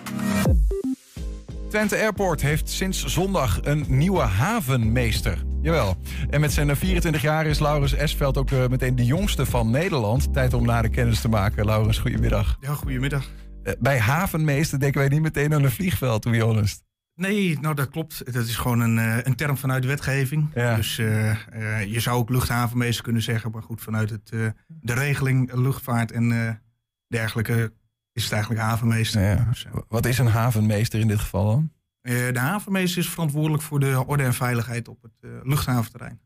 [1.68, 5.44] Twente Airport heeft sinds zondag een nieuwe havenmeester.
[5.62, 5.96] Jawel.
[6.30, 10.32] En met zijn 24 jaar is Laurens Esveld ook uh, meteen de jongste van Nederland.
[10.32, 11.64] Tijd om naar de kennis te maken.
[11.64, 12.56] Laurens, goedemiddag.
[12.60, 13.30] Ja, goedemiddag.
[13.64, 16.84] Uh, bij havenmeester denken wij niet meteen aan een vliegveld, to be honest.
[17.14, 18.32] Nee, nou dat klopt.
[18.32, 20.50] Dat is gewoon een, uh, een term vanuit de wetgeving.
[20.54, 20.76] Ja.
[20.76, 23.50] Dus je zou ook luchthavenmeester kunnen zeggen.
[23.50, 24.28] Maar goed, vanuit het,
[24.66, 26.60] de regeling luchtvaart en
[27.08, 27.72] dergelijke
[28.16, 29.22] is het eigenlijk havenmeester.
[29.22, 29.48] Ja.
[29.88, 31.70] Wat is een havenmeester in dit geval dan?
[32.02, 36.20] Uh, de havenmeester is verantwoordelijk voor de orde en veiligheid op het uh, luchthaventerrein.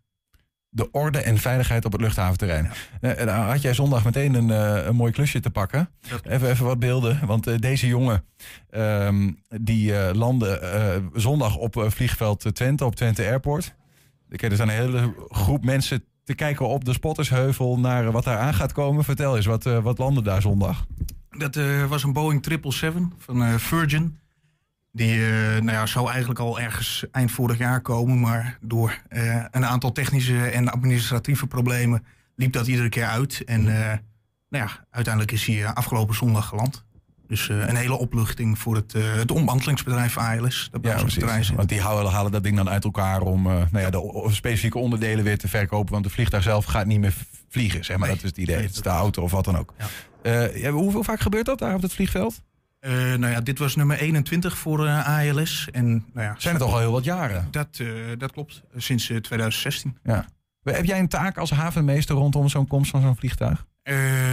[0.69, 2.71] De orde en veiligheid op het luchthaventerrein.
[3.01, 3.21] Ja.
[3.21, 4.49] Uh, dan had jij zondag meteen een,
[4.89, 5.89] een mooi klusje te pakken.
[6.23, 7.27] Even, even wat beelden.
[7.27, 8.25] Want deze jongen
[8.69, 9.31] ehm,
[9.61, 13.75] die landde zondag op vliegveld Twente, op Twente Airport.
[14.29, 18.39] Ik heb dus een hele groep mensen te kijken op de Spottersheuvel naar wat daar
[18.39, 19.05] aan gaat komen.
[19.05, 20.87] Vertel eens, wat, wat landde daar zondag?
[21.31, 24.19] Dat uh, was een Boeing 777 van uh, Virgin.
[24.93, 28.21] Die uh, nou ja, zou eigenlijk al ergens eind vorig jaar komen.
[28.21, 29.03] Maar door
[29.51, 32.05] een aantal technische en administratieve problemen
[32.35, 33.43] liep dat iedere keer uit.
[33.45, 33.65] En
[34.49, 36.85] nou ja, uiteindelijk is hij afgelopen zondag geland.
[37.31, 40.69] Dus een hele opluchting voor het, het ombandelingsbedrijf ALS.
[40.71, 41.51] Dat ja, precies.
[41.51, 45.25] Want die halen, halen dat ding dan uit elkaar om nou ja, de specifieke onderdelen
[45.25, 45.93] weer te verkopen.
[45.93, 47.15] Want de vliegtuig zelf gaat niet meer
[47.49, 48.09] vliegen, zeg maar.
[48.09, 48.57] dat is het idee.
[48.57, 49.75] het is de auto of wat dan ook.
[49.79, 49.87] Ja.
[50.23, 52.43] Uh, hoeveel vaak gebeurt dat daar op het vliegveld?
[52.81, 55.69] Uh, nou ja, dit was nummer 21 voor uh, ALS.
[55.73, 57.49] En, nou ja, Zijn het al heel wat jaren?
[57.51, 57.83] Dat,
[58.19, 59.99] dat klopt, sinds 2016.
[60.03, 60.27] Ja.
[60.63, 63.67] Heb jij een taak als havenmeester rondom zo'n komst van zo'n vliegtuig?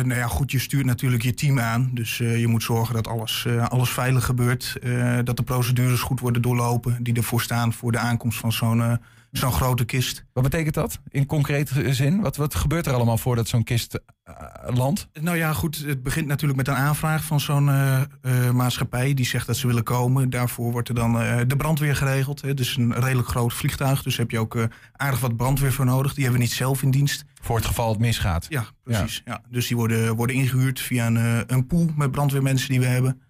[0.03, 1.89] Nou ja, goed, je stuurt natuurlijk je team aan.
[1.93, 4.77] Dus je moet zorgen dat alles, alles veilig gebeurt.
[5.23, 8.99] dat de procedures goed worden doorlopen die ervoor staan voor de aankomst van zo'n
[9.31, 10.25] zo'n grote kist.
[10.33, 12.21] Wat betekent dat in concrete zin?
[12.21, 14.33] Wat, wat gebeurt er allemaal voordat zo'n kist eh,
[14.75, 15.07] landt?
[15.21, 19.25] Nou ja, goed, het begint natuurlijk met een aanvraag van zo'n eh, eh, maatschappij die
[19.25, 20.29] zegt dat ze willen komen.
[20.29, 21.13] Daarvoor wordt er dan
[21.47, 22.41] de brandweer geregeld.
[22.41, 22.53] Hè.
[22.53, 26.13] Dus een redelijk groot vliegtuig, dus heb je ook aardig wat brandweer voor nodig.
[26.13, 27.25] Die hebben we niet zelf in dienst.
[27.41, 28.45] Voor het geval het misgaat.
[28.49, 29.21] Ja, precies.
[29.25, 29.41] Ja.
[29.49, 33.21] Dus die worden, worden ingehuurd via een, een pool met brandweermensen die we hebben.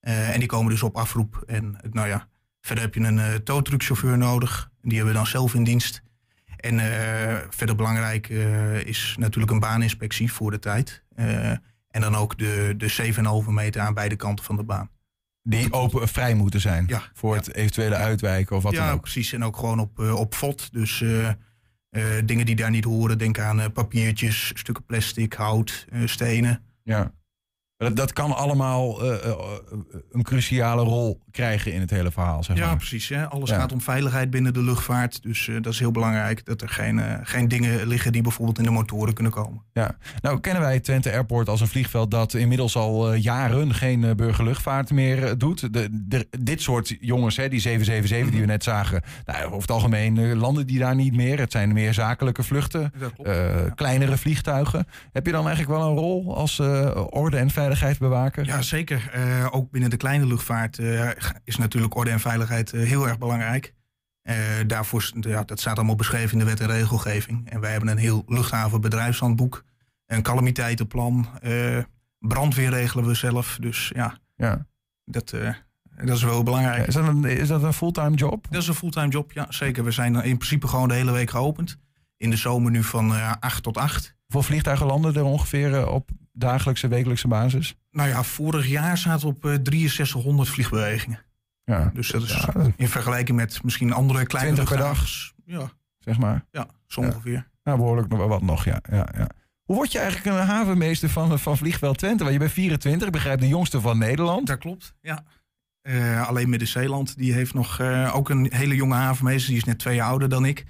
[0.00, 1.42] En die komen dus op afroep.
[1.46, 2.28] En nou ja,
[2.64, 4.70] verder heb je een uh, towtruckchauffeur nodig.
[4.82, 6.02] Die hebben we dan zelf in dienst.
[6.56, 11.02] En eh, verder belangrijk eh, is natuurlijk een baaninspectie voor de tijd.
[11.90, 13.14] En dan ook de, de
[13.46, 14.90] 7,5 meter aan beide kanten van de baan.
[15.42, 19.00] Die open vrij moeten zijn Ja, voor het eventuele uitwijken of wat ja, dan ook.
[19.00, 19.32] precies.
[19.32, 20.72] En ook gewoon op, op vod.
[20.72, 21.04] Dus
[22.24, 23.18] dingen die daar niet horen.
[23.18, 26.62] Denk aan papiertjes, stukken plastic, hout, stenen.
[26.82, 27.12] Ja.
[27.84, 29.34] Dat, dat kan allemaal eh, eh,
[30.12, 32.76] een cruciale rol krijgen in het hele verhaal, zeg Ja, maar.
[32.76, 33.08] precies.
[33.08, 33.26] Hè?
[33.28, 33.58] Alles Ja.
[33.58, 35.22] gaat om veiligheid binnen de luchtvaart.
[35.22, 38.58] Dus eh, dat is heel belangrijk dat er geen, eh, geen dingen liggen die bijvoorbeeld
[38.58, 39.62] in de motoren kunnen komen.
[39.72, 44.04] Ja, nou kennen wij Twente Airport als een vliegveld dat inmiddels al eh, jaren geen
[44.04, 45.72] eh, burgerluchtvaart meer eh, doet.
[45.72, 49.70] De, de- dit soort jongens, hè, die 777 die we net zagen, nou, over het
[49.70, 51.38] algemeen eh, landen die daar niet meer.
[51.38, 54.86] Het zijn meer zakelijke vluchten, eh, kleinere vliegtuigen.
[55.12, 58.44] Heb je dan eigenlijk wel een rol als eh, orde- en veiligheidsbewaker?
[58.46, 59.10] Ja, zeker.
[59.12, 61.10] Eh, ook binnen de kleine luchtvaart eh,
[61.44, 63.74] is natuurlijk orde en veiligheid eh, heel erg belangrijk.
[64.66, 67.50] Daarvoor, ja, dat staat allemaal beschreven in de wet en regelgeving.
[67.50, 69.64] En wij hebben een heel luchthavenbedrijfshandboek,
[70.06, 71.28] een calamiteitenplan,
[72.18, 73.56] brandweer regelen we zelf.
[73.60, 74.66] Dus ja, Ja.
[75.04, 75.30] dat,
[76.04, 76.86] dat is wel belangrijk.
[76.86, 78.46] Is dat een, is dat een fulltime job?
[78.50, 79.84] Dat is een fulltime job, ja zeker.
[79.84, 81.78] We zijn in principe gewoon de hele week geopend.
[82.16, 84.16] In de zomer nu van eh 8 tot 8.
[84.22, 87.76] Hoeveel vliegtuigen landen er ongeveer op dagelijkse, wekelijkse basis?
[87.90, 91.24] Nou ja, vorig jaar zaten we op eh 6300 vliegbewegingen.
[91.64, 91.90] Ja.
[91.94, 95.06] Dus dat is in vergelijking met misschien andere kleine 20 per dag?
[95.44, 96.44] Ja, Zeg maar.
[96.50, 97.48] ja zo ongeveer.
[97.62, 98.80] Nou, behoorlijk nog wel wat nog, ja.
[98.90, 99.28] ja, ja.
[99.64, 102.22] Hoe word je eigenlijk een havenmeester van, van Vliegveld Twente?
[102.22, 104.46] Want je bent 24, ik begrijp de jongste van Nederland.
[104.46, 105.24] Dat klopt, ja.
[105.82, 109.48] Eh, alleen Midden-Zeeland, die heeft nog eh, ook een hele jonge havenmeester.
[109.48, 110.64] Die is net twee jaar ouder dan ik.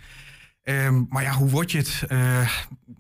[0.63, 2.05] Ehm, maar ja, hoe word je het?
[2.09, 2.51] Eh,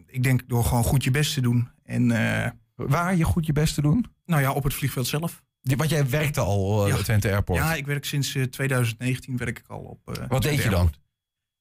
[0.06, 1.68] ik denk door gewoon goed je best te doen.
[1.84, 2.10] En,
[2.44, 4.06] eh, Waar je goed je best te doen?
[4.26, 5.42] Nou ja, op het vliegveld zelf.
[5.60, 7.02] Want jij werkte al eh, Ja.
[7.02, 7.58] Twente Airport.
[7.58, 10.16] Ja, ik werk sinds eh, 2019 werk ik al op.
[10.18, 10.92] eh, Wat deed je dan?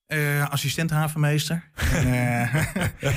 [0.06, 1.70] Eh, assistent havenmeester.
[1.94, 2.56] en, eh,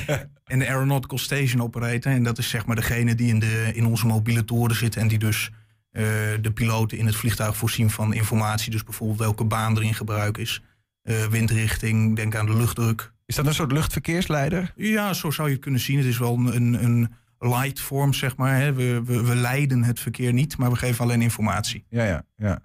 [0.52, 2.12] en de Aeronautical Station Operator.
[2.12, 4.96] En dat is zeg maar degene die in, de, in onze mobiele toren zit.
[4.96, 5.50] En die dus
[5.90, 6.02] eh,
[6.40, 8.70] de piloten in het vliegtuig voorzien van informatie.
[8.70, 10.62] Dus bijvoorbeeld welke baan er in gebruik is.
[11.02, 13.12] eh, windrichting, denk aan de luchtdruk.
[13.26, 14.72] Is dat een soort luchtverkeersleider?
[14.76, 15.96] Ja, zo zou je het kunnen zien.
[15.96, 18.60] Het is wel een, een, light vorm, zeg maar.
[18.60, 18.72] Hè.
[18.72, 21.84] We, we, we leiden het verkeer niet, maar we geven alleen informatie.
[21.88, 22.60] Ja, ja, ja.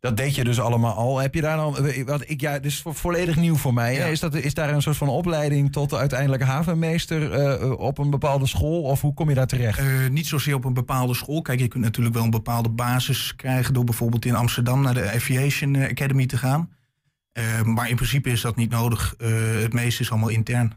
[0.00, 1.18] Dat deed je dus allemaal al.
[1.18, 3.94] Heb je daar dan, wat ik, ja, dit is vo- volledig nieuw voor mij.
[3.94, 4.10] Hè?
[4.10, 8.46] Is, dat, is daar een soort van opleiding tot uiteindelijk havenmeester eh, op een bepaalde
[8.46, 8.82] school?
[8.82, 9.78] Of hoe kom je daar terecht?
[9.78, 11.42] Eh, niet zozeer op een bepaalde school.
[11.42, 15.12] Kijk, je kunt natuurlijk wel een bepaalde basis krijgen door bijvoorbeeld in Amsterdam naar de
[15.12, 16.70] Aviation eh, Academy te gaan.
[17.36, 19.14] Eh, maar in principe is dat niet nodig.
[19.18, 19.28] Eh,
[19.62, 20.72] het meeste is allemaal intern.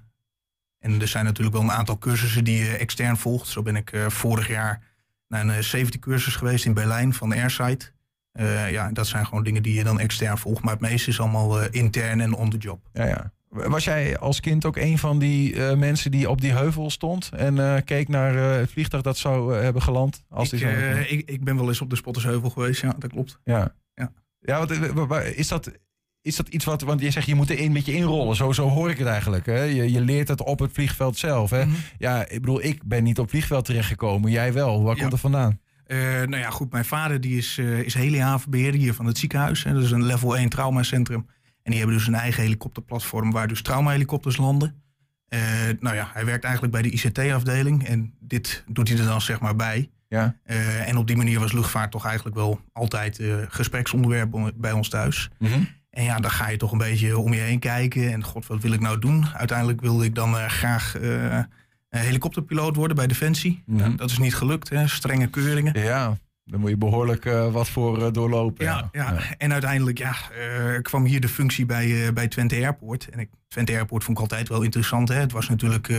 [0.79, 3.47] En er zijn natuurlijk wel een aantal cursussen die je extern volgt.
[3.47, 4.81] Zo ben ik eh, vorig jaar
[5.27, 7.93] naar een safety cursus geweest in Berlijn van Airsight.
[8.31, 10.63] Eh, ja, dat zijn gewoon dingen die je dan extern volgt.
[10.63, 12.89] Maar het meeste is allemaal intern en on the job.
[12.93, 13.31] Ja, ja.
[13.49, 17.83] Was jij als kind ook een van die mensen die op die heuvel stond en
[17.83, 20.23] keek naar eh, het vliegtuig dat zou hebben geland?
[20.29, 20.67] Als Ik, die
[21.07, 23.39] ik, ik ben wel eens op de Spottersheuvel geweest, ja, dat klopt.
[23.43, 23.73] Ja.
[23.95, 24.11] Ja.
[24.39, 25.71] Ja, want, eh, wa- wa- is dat,
[26.21, 26.81] is dat iets wat...
[26.81, 28.35] Want je zegt, je moet er een beetje inrollen.
[28.35, 29.45] Zo, zo hoor ik het eigenlijk.
[29.45, 29.61] Hè?
[29.61, 31.49] Je, je leert het op het vliegveld zelf.
[31.49, 31.63] Hè?
[31.97, 34.31] Ja, ik bedoel, ik ben niet op het vliegveld terechtgekomen.
[34.31, 34.83] Jij wel.
[34.83, 34.99] Waar Ja.
[34.99, 35.59] komt het vandaan?
[35.85, 39.63] Eh, nou ja, goed, mijn vader die is, eh is helihavenbeheerder hier van het ziekenhuis.
[39.63, 39.73] Hè.
[39.73, 41.25] Dat is een level 1 traumacentrum.
[41.63, 44.81] En die hebben dus een eigen helikopterplatform waar dus traumahelikopters landen.
[45.27, 45.39] Eh,
[45.79, 49.39] nou ja, hij werkt eigenlijk bij de ICT-afdeling en dit doet hij er dan zeg
[49.39, 49.89] maar bij.
[50.07, 50.35] Ja.
[50.85, 55.29] En op die manier was luchtvaart toch eigenlijk wel altijd eh, gespreksonderwerp bij ons thuis.
[55.39, 55.59] Mhm.
[55.89, 58.11] En ja, dan ga je toch een beetje om je heen kijken.
[58.11, 59.25] En god, wat wil ik nou doen?
[59.33, 61.39] Uiteindelijk wilde ik dan eh, graag eh,
[61.89, 63.63] helikopterpiloot worden bij Defensie.
[63.65, 63.77] Mhm.
[63.77, 64.87] Nou, dat is niet gelukt, hè?
[64.87, 65.81] strenge keuringen.
[65.81, 68.65] Ja, daar moet je behoorlijk eh, wat voor doorlopen.
[68.65, 69.17] Ja, ja.
[69.37, 70.15] en uiteindelijk ja,
[70.81, 73.09] kwam hier de functie bij, bij Twente Airport.
[73.09, 75.09] En ik, Twente Airport vond ik altijd wel interessant.
[75.09, 75.15] Hè?
[75.15, 75.93] Het was natuurlijk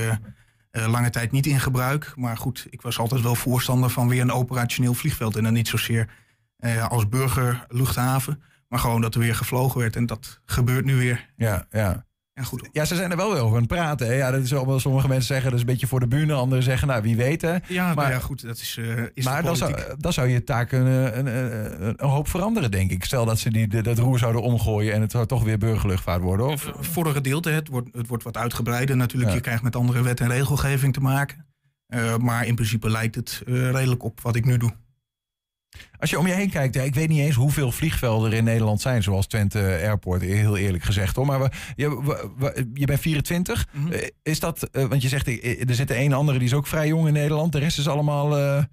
[0.70, 2.12] lange tijd niet in gebruik.
[2.16, 5.36] Maar goed, ik was altijd wel voorstander van weer een operationeel vliegveld.
[5.36, 6.08] En dan niet zozeer
[6.88, 8.42] als burgerluchthaven.
[8.70, 9.96] Maar gewoon dat er weer gevlogen werd.
[9.96, 11.28] En dat gebeurt nu weer.
[11.36, 12.06] Ja, ja.
[12.32, 12.68] Ja, goed.
[12.72, 14.06] Ja, ze zijn er wel weer over aan het praten.
[14.06, 14.12] Hè?
[14.12, 14.48] Ja, dat is
[14.82, 16.32] sommige mensen zeggen dat is een beetje voor de bühne.
[16.32, 17.42] Anderen zeggen, nou, wie weet.
[17.42, 17.56] Hè?
[17.68, 20.02] Ja, maar, maar ja, goed, dat is, eh is maar dan zou, politiek.
[20.02, 23.04] dan zou je taak een, een, een, een hoop veranderen, denk ik.
[23.04, 26.22] Stel dat ze die, de- dat roer zouden omgooien en het zou toch weer burgerluchtvaart
[26.22, 26.46] worden.
[26.46, 29.30] Of, Voor een gedeelte, het wordt, het wordt wat uitgebreider natuurlijk.
[29.30, 29.36] Ja.
[29.36, 31.46] Je krijgt met andere wet en regelgeving te maken.
[31.86, 34.72] Eh, maar in principe lijkt het eh, redelijk op wat ik nu doe.
[35.98, 38.44] Als je om je heen kijkt, ja, ik weet niet eens hoeveel vliegvelden er in
[38.44, 41.26] Nederland zijn, zoals Twente Airport, heel eerlijk gezegd hoor.
[41.26, 43.66] Maar we, je, we- we- je bent 24.
[43.72, 43.92] Mhm.
[43.92, 46.66] Eh, Is dat, eh, want je zegt, eh, er zit een andere die is ook
[46.66, 47.52] vrij jong in Nederland.
[47.52, 48.68] De rest is allemaal een,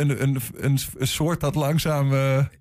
[0.00, 2.08] een, een, een, soort dat langzaam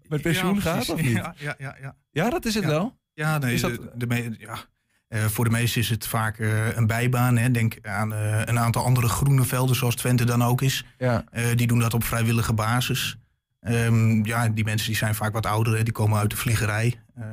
[0.07, 1.11] met pensioen Ja, gaat, of niet?
[1.15, 1.95] Ja, ja, ja, ja.
[2.11, 2.97] Ja, dat is het wel.
[3.13, 4.57] Ja, nee, Is dat- de me- ja.
[5.29, 6.39] Voor de meesten is het vaak
[6.75, 7.37] een bijbaan.
[7.37, 7.51] Hè.
[7.51, 10.85] Denk aan een aantal andere groene velden, zoals Twente dan ook is.
[10.97, 11.23] Ja.
[11.55, 13.17] Die doen dat op vrijwillige basis.
[13.59, 15.83] Ehm, ja, die mensen die zijn vaak wat ouder, hè.
[15.83, 16.95] die komen uit de vliegerij.
[17.15, 17.23] Eh,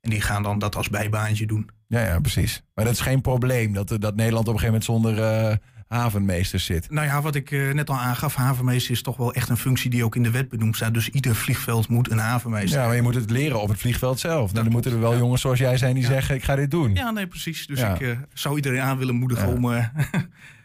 [0.00, 1.70] en die gaan dan dat als bijbaantje doen.
[1.86, 2.62] Ja, ja, precies.
[2.74, 5.56] Maar dat is geen probleem dat, dat Nederland op een gegeven moment zonder eh,
[5.86, 6.90] havenmeesters zit.
[6.90, 9.90] Nou ja, wat ik eh, net al aangaf, havenmeester is toch wel echt een functie
[9.90, 10.94] die ook in de wet benoemd staat.
[10.94, 14.20] Dus ieder vliegveld moet een havenmeester Ja, maar je moet het leren op het vliegveld
[14.20, 14.52] zelf.
[14.52, 16.94] Dan moeten er wel jongens zoals jij zijn die zeggen, ik ga dit doen.
[16.94, 17.66] Ja, nee, precies.
[17.66, 17.94] Dus Ja.
[17.94, 19.64] ik eh, zou iedereen aan willen moedigen om...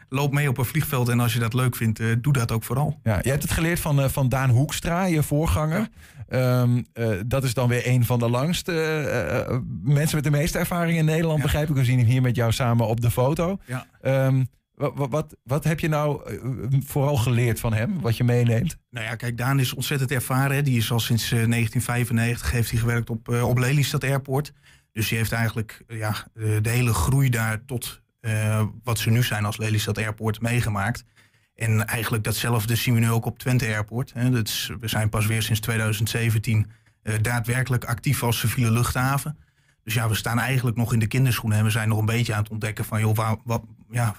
[0.10, 2.64] loop mee op een vliegveld en als je dat leuk vindt, eh, doe dat ook
[2.64, 2.99] vooral.
[3.03, 5.88] Ja, je hebt het geleerd van, eh, van Daan Hoekstra, je voorganger.
[6.28, 8.72] Ehm, eh, dat is dan weer een van de langste
[9.84, 11.76] mensen met de meeste ervaring in Nederland, begrijp ik.
[11.76, 13.58] We zien hem hier met jou samen op de foto.
[13.66, 13.86] Ja.
[14.01, 14.43] Ehm,
[14.76, 16.22] wat, wat, wat heb je nou
[16.86, 18.78] vooral geleerd van hem, wat je meeneemt?
[18.89, 20.56] Nou ja, kijk, Daan is ontzettend ervaren.
[20.56, 20.62] Hè.
[20.62, 24.53] Die is al sinds eh, 1995 heeft hij gewerkt op, op Lelystad Airport.
[24.91, 26.16] Dus die heeft eigenlijk ja,
[26.62, 31.04] de hele groei daar tot eh, wat ze nu zijn als Lelystad Airport meegemaakt.
[31.56, 34.14] En eigenlijk datzelfde zien we nu ook op Twente Airport.
[34.14, 34.30] Hè.
[34.30, 36.72] Dat is, we zijn pas weer sinds 2017
[37.02, 39.38] eh, daadwerkelijk actief als civiele luchthaven.
[39.84, 41.58] Dus ja, we staan eigenlijk nog in de kinderschoenen.
[41.58, 43.00] En we zijn nog een beetje aan het ontdekken van...
[43.00, 44.16] joh, waar, wat, ja,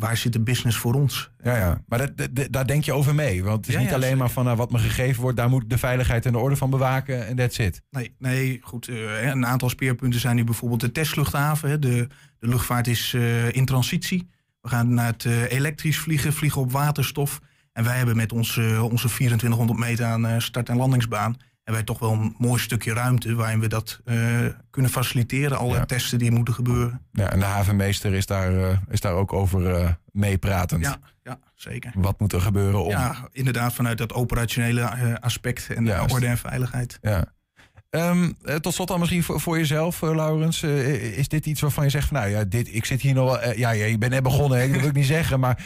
[0.00, 1.30] waar zit de business voor ons?
[1.42, 1.80] Ja, ja.
[1.86, 3.44] maar dat, daar denk je over mee.
[3.44, 5.48] Want het is Ja, niet ja, alleen maar van nou, wat me gegeven wordt, daar
[5.48, 7.82] moet ik de veiligheid en de orde van bewaken en that's it.
[7.90, 8.88] Nee, nee goed.
[8.88, 11.80] eh, een aantal speerpunten zijn nu bijvoorbeeld de testluchthaven.
[11.80, 14.28] De, de luchtvaart is eh, in transitie.
[14.60, 17.40] We gaan naar het eh, elektrisch vliegen, vliegen op waterstof.
[17.72, 18.56] En wij hebben met ons,
[18.90, 21.36] onze 2400 meter aan start- en landingsbaan...
[21.64, 23.34] hebben wij toch wel een mooi stukje ruimte...
[23.34, 24.18] waarin we dat eh,
[24.70, 25.58] kunnen faciliteren.
[25.58, 27.06] Alle testen die moeten gebeuren.
[27.12, 30.84] Ja, en de havenmeester is daar, eh, is daar ook over eh meepratend.
[30.84, 31.92] Ja, ja, zeker.
[31.94, 32.90] Wat moet er gebeuren om...
[32.90, 36.14] Ja, inderdaad vanuit dat operationele aspect en Juist.
[36.14, 36.98] orde en veiligheid.
[37.02, 37.24] Ja.
[37.90, 40.62] Ehm, eh, tot slot dan misschien voor, voor jezelf, eh, Laurens.
[40.62, 43.24] Eh, is dit iets waarvan je zegt van nou ja, dit, ik zit hier nog
[43.40, 43.54] wel.
[43.56, 45.40] ja, ja, je bent net begonnen, hè, dat wil ik niet zeggen.
[45.40, 45.64] Maar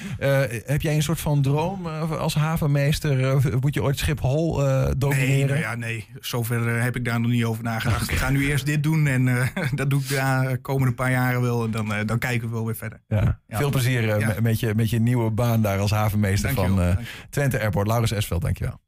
[0.65, 3.41] heb jij een soort van droom als havenmeester?
[3.61, 5.47] Moet je ooit Schiphol eh Nee, domineren?
[5.49, 8.11] nou ja, nee, zover heb ik daar nog niet over nagedacht.
[8.11, 9.25] Ik ga nu eerst dit doen en
[9.75, 11.65] dat doe ik de komende paar jaren wel.
[11.65, 13.01] En dan, dan kijken we wel weer verder.
[13.09, 13.41] Ja.
[13.47, 13.59] Ja.
[13.59, 16.97] Veel plezier met, met je, met je nieuwe baan daar als havenmeester van.
[17.31, 17.87] Twente Airport.
[17.87, 18.81] Laurens Esveld, dankjewel.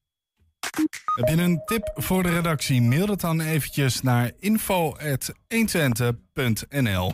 [1.16, 2.82] Heb je een tip voor de redactie?
[2.82, 7.12] Mail het dan eventjes naar info.120.nl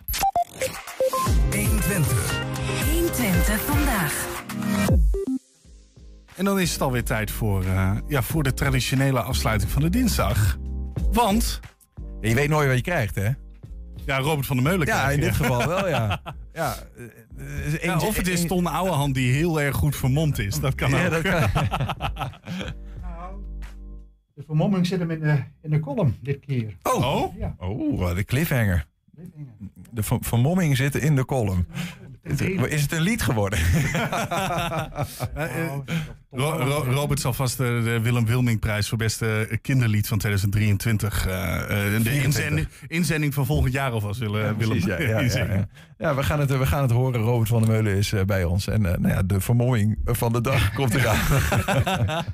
[1.51, 2.43] 120.
[2.91, 4.27] 120 vandaag.
[6.37, 9.91] En dan is het alweer tijd voor, eh, ja, voor de traditionele afsluiting van de
[9.91, 10.57] dinsdag.
[11.13, 11.61] Want...
[12.21, 13.29] Je weet nooit wat je krijgt, hè?
[14.07, 15.15] Ja, Robert van der Meulen Ja, krijg je.
[15.15, 16.23] in dit geval wel, ja.
[16.53, 16.77] ja,
[17.37, 20.61] eh, Ja, of het is Ton Ouwehand die heel erg goed vermomd is.
[20.61, 21.11] Dat kan Ja, ook.
[21.11, 21.49] dat kan.
[24.35, 26.77] De vermomming zit hem in de, in de column dit keer.
[26.83, 27.55] Oh, Ja.
[27.59, 28.87] oh wat een cliffhanger.
[29.91, 31.67] De ver- vermomming zit in de column.
[32.69, 33.59] Is het- een lied geworden?
[35.35, 35.73] Eh, eh,
[36.31, 41.27] Ro- Ro- Robert zal vast de, de Willem Wilmingprijs voor beste kinderlied van 2023.
[41.27, 42.25] eh, eh, de 24.
[42.25, 45.57] inzending, inzending van volgend jaar alvast willen Ja, Willem precies, ja, ja, ja, inzingen.
[45.57, 45.69] ja.
[45.99, 47.21] Ja, we gaan, het, we gaan het horen.
[47.21, 48.67] Robert van der Meulen is eh, bij ons.
[48.67, 51.19] En eh, nou ja, de vermomming van de dag komt eraan.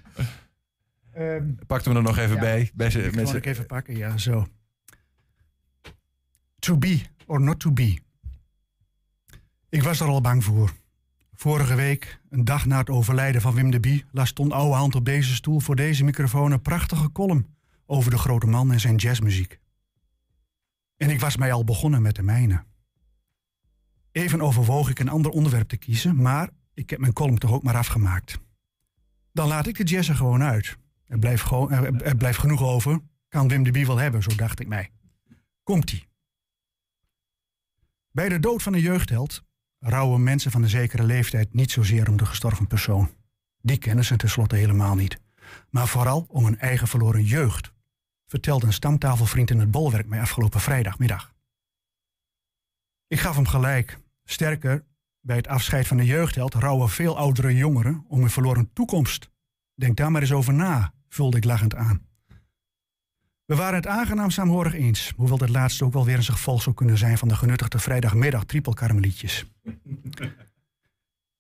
[1.19, 2.71] Ehm, Pakt hem er nog even ja, bij.
[2.75, 4.47] bij z'n- ik even pakken, ja, zo.
[6.59, 7.99] To be or not to be.
[9.69, 10.73] Ik was er al bang voor.
[11.33, 15.05] Vorige week, een dag na het overlijden van Wim de Bie, las Ton Ouwehand op
[15.05, 17.57] deze stoel voor deze microfoon een prachtige column
[17.87, 19.59] over de grote man en zijn jazzmuziek.
[20.97, 22.65] En ik was mij al begonnen met de mijne.
[24.13, 27.63] Even overwoog ik een ander onderwerp te kiezen, maar ik heb mijn column toch ook
[27.63, 28.39] maar afgemaakt.
[29.33, 30.77] Dan laat ik de jazz er gewoon uit.
[31.09, 33.01] Er blijft, gewoon, er, blijft genoeg over.
[33.29, 34.91] Kan Wim de Bie wel hebben, zo dacht ik mij.
[35.63, 36.07] Komt-ie.
[38.11, 39.43] Bij de dood van een jeugdheld
[39.79, 43.11] rouwen mensen van een zekere leeftijd niet zozeer om de gestorven persoon.
[43.61, 45.21] Die kennen ze tenslotte helemaal niet.
[45.71, 47.73] Maar vooral om hun eigen verloren jeugd,
[48.27, 51.35] vertelde een stamtafelvriend in het bolwerk mij afgelopen vrijdagmiddag.
[53.07, 53.99] Ik gaf hem gelijk.
[54.25, 54.85] Sterker,
[55.21, 59.31] bij het afscheid van de jeugdheld rouwen veel oudere jongeren om hun verloren toekomst.
[59.75, 62.07] Denk daar maar eens over na, vulde ik lachend aan.
[63.45, 66.75] We waren het aangenaam saamhorig eens, hoewel dat laatste ook wel weer een gevolg zou
[66.75, 69.45] kunnen zijn van de genuttigde vrijdagmiddag trippelkarmelietjes.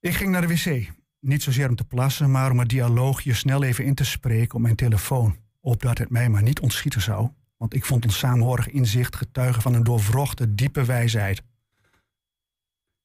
[0.00, 0.92] ik ging naar de wc.
[1.20, 4.60] Niet zozeer om te plassen, maar om het dialoogje snel even in te spreken op
[4.60, 9.16] mijn telefoon, opdat het mij maar niet ontschieten zou, want ik vond ons saamhorig inzicht
[9.16, 11.42] getuigen van een doorvrochte, diepe wijsheid.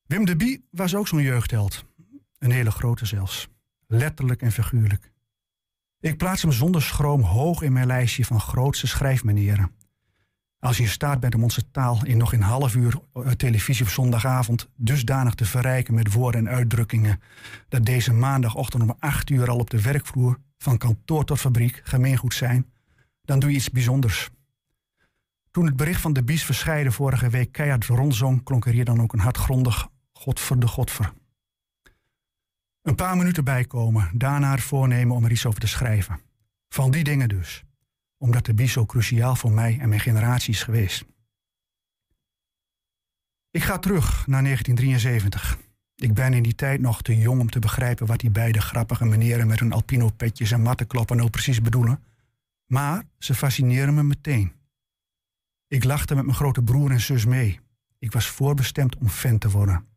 [0.06, 1.86] Wim de Bie was ook zo'n jeugdheld.
[2.38, 3.50] Een hele grote zelfs.
[3.88, 5.13] Letterlijk en figuurlijk.
[6.04, 9.72] Ik plaats hem zonder schroom hoog in mijn lijstje van grootste schrijfmanieren.
[10.60, 13.86] Als je in staat bent om onze taal in nog een half uur eh, televisie
[13.86, 17.22] op zondagavond dusdanig te verrijken met woorden en uitdrukkingen,
[17.70, 22.34] dat deze maandagochtend om acht uur al op de werkvloer, van kantoor tot fabriek, gemeengoed
[22.34, 22.72] zijn,
[23.22, 24.30] dan doe je iets bijzonders.
[25.52, 29.02] Toen het bericht van de Bies verscheiden vorige week keihard rondzong, klonk er hier dan
[29.02, 31.14] ook een hartgrondig Godver de Godver.
[32.84, 36.20] Een paar minuten bijkomen, daarna voornemen om er iets over te schrijven.
[36.70, 37.64] Van die dingen dus,
[38.18, 41.06] omdat de Bies zo cruciaal voor mij en mijn generatie is geweest.
[43.52, 45.58] Ik ga terug naar 1973.
[45.96, 49.06] Ik ben in die tijd nog te jong om te begrijpen wat die beide grappige
[49.06, 52.04] meneren met hun alpino-petjes en mattenkloppen nou precies bedoelen.
[52.66, 54.54] Maar ze fascineren me meteen.
[55.68, 57.60] Ik lachte met mijn grote broer en zus mee.
[58.00, 59.88] Ik was voorbestemd om fan te worden.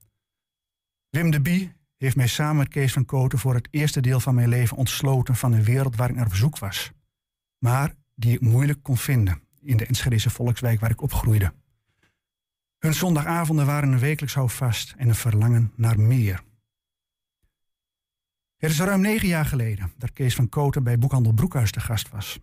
[1.11, 4.35] Wim de Bie heeft mij samen met Kees van Koten voor het eerste deel van
[4.35, 6.93] mijn leven ontsloten van een wereld waar ik naar op zoek was.
[7.59, 11.53] Maar die ik moeilijk kon vinden in de Enschedese volkswijk waar ik opgroeide.
[12.79, 16.43] Hun zondagavonden waren een wekelijks houvast en een verlangen naar meer.
[18.57, 22.09] Het is ruim negen jaar geleden dat Kees van Koten bij boekhandel Broekhuis de gast
[22.09, 22.41] was.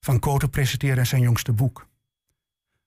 [0.00, 1.88] Van Koten presenteerde zijn jongste boek.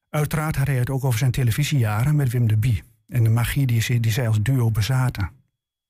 [0.10, 3.66] Uiteraard had hij het ook over zijn televisiejaren met Wim de Bie en de magie
[3.66, 5.39] die, ze, die zij als duo bezaten.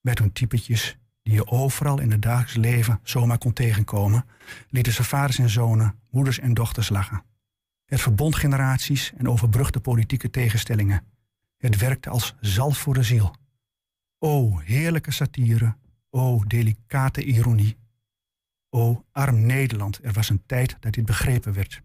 [0.01, 4.25] Met hun typetjes die je overal in het dagelijks leven zomaar kon tegenkomen,
[4.69, 7.23] lieten ze vaders en zonen, moeders en dochters lachen.
[7.85, 11.05] Het verbond generaties en overbrugde politieke tegenstellingen.
[11.57, 13.35] Het werkte als zalf voor de ziel.
[14.17, 15.75] O, heerlijke satire.
[16.09, 17.77] O, delicate ironie.
[18.69, 21.81] O, arm Nederland, er was een tijd dat dit begrepen werd.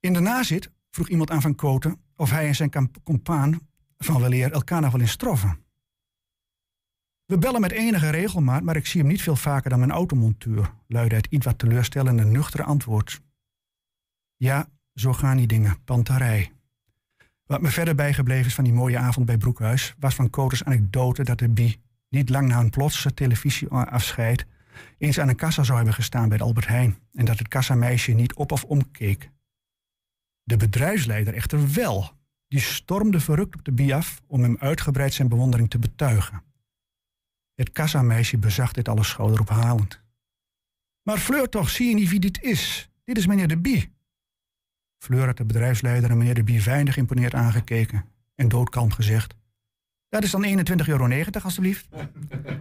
[0.00, 3.60] In de nazit vroeg iemand aan Van Koten of hij en zijn compaan
[3.98, 5.64] van weleer elkaar nog wel eens troffen.
[7.30, 10.72] We bellen met enige regelmaat, maar ik zie hem niet veel vaker dan mijn automontuur,
[10.86, 13.20] luidde het iets wat teleurstellende nuchtere antwoord.
[14.36, 16.52] Ja, zo gaan die dingen, panterij.
[17.46, 21.22] Wat me verder bijgebleven is van die mooie avond bij Broekhuis, was van Koters anekdote
[21.22, 24.46] dat de Bie niet lang na een plotse televisieafscheid
[24.98, 28.12] eens aan een kassa zou hebben gestaan bij de Albert Heijn en dat het kassameisje
[28.12, 29.30] niet op of omkeek.
[30.42, 32.10] De bedrijfsleider echter wel.
[32.48, 36.48] Die stormde verrukt op de Bie af om hem uitgebreid zijn bewondering te betuigen.
[37.60, 40.00] Het kassameisje bezag dit alles schouderophalend.
[41.02, 42.90] Maar Fleur toch, zie je niet wie dit is?
[43.04, 43.92] Dit is meneer de Bie.
[44.98, 48.04] Fleur had de bedrijfsleider en meneer de Bie weinig imponeerd aangekeken
[48.34, 49.34] en doodkalm gezegd.
[50.08, 51.08] Dat is dan 21,90 euro,
[51.42, 51.88] alstublieft.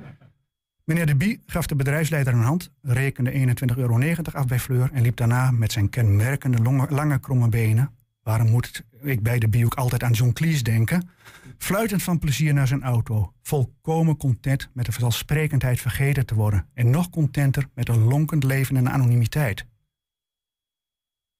[0.89, 3.99] meneer de Bie gaf de bedrijfsleider een hand, rekende 21,90 euro
[4.31, 7.98] af bij Fleur en liep daarna met zijn kenmerkende lange kromme benen.
[8.29, 11.09] Waarom moet ik bij de Bie ook altijd aan John Cleese denken?
[11.57, 16.89] Fluitend van plezier naar zijn auto, volkomen content met de vanzelfsprekendheid vergeten te worden en
[16.89, 19.65] nog contenter met een lonkend leven in anonimiteit.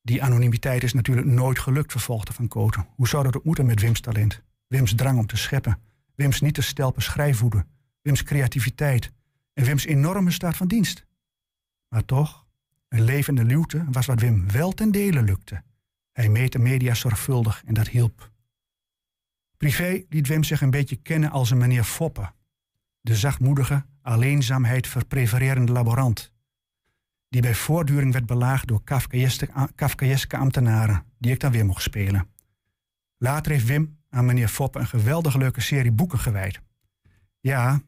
[0.01, 2.87] Die anonimiteit is natuurlijk nooit gelukt, vervolgde Van Koten.
[2.95, 4.41] Hoe zou dat ook moeten met Wims talent?
[4.67, 5.79] Wims drang om te scheppen,
[6.15, 7.65] Wims niet te stelpen schrijfwoede,
[8.01, 9.11] Wims creativiteit
[9.53, 11.05] en Wims enorme staat van dienst.
[11.87, 12.45] Maar toch,
[12.87, 15.67] een levende luwte was wat Wim wel ten dele lukte.
[16.19, 18.31] Hij meet de media zorgvuldig en dat hielp.
[19.57, 22.31] Privé liet Wim zich een beetje kennen als een meneer Foppe.
[23.01, 26.31] De zachtmoedige, alleenzaamheid verprefererende laborant.
[27.29, 28.83] Die bij voortduring werd belaagd door
[29.75, 32.27] Kafkaeske, ambtenaren, die ik dan weer mocht spelen.
[33.17, 36.61] Later heeft Wim aan meneer Foppe een geweldig leuke serie boeken gewijd.
[37.39, 37.81] Ja,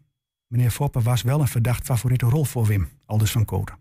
[0.48, 3.80] meneer Foppe was wel een verdacht favoriete rol voor Wim, aldus van Koten.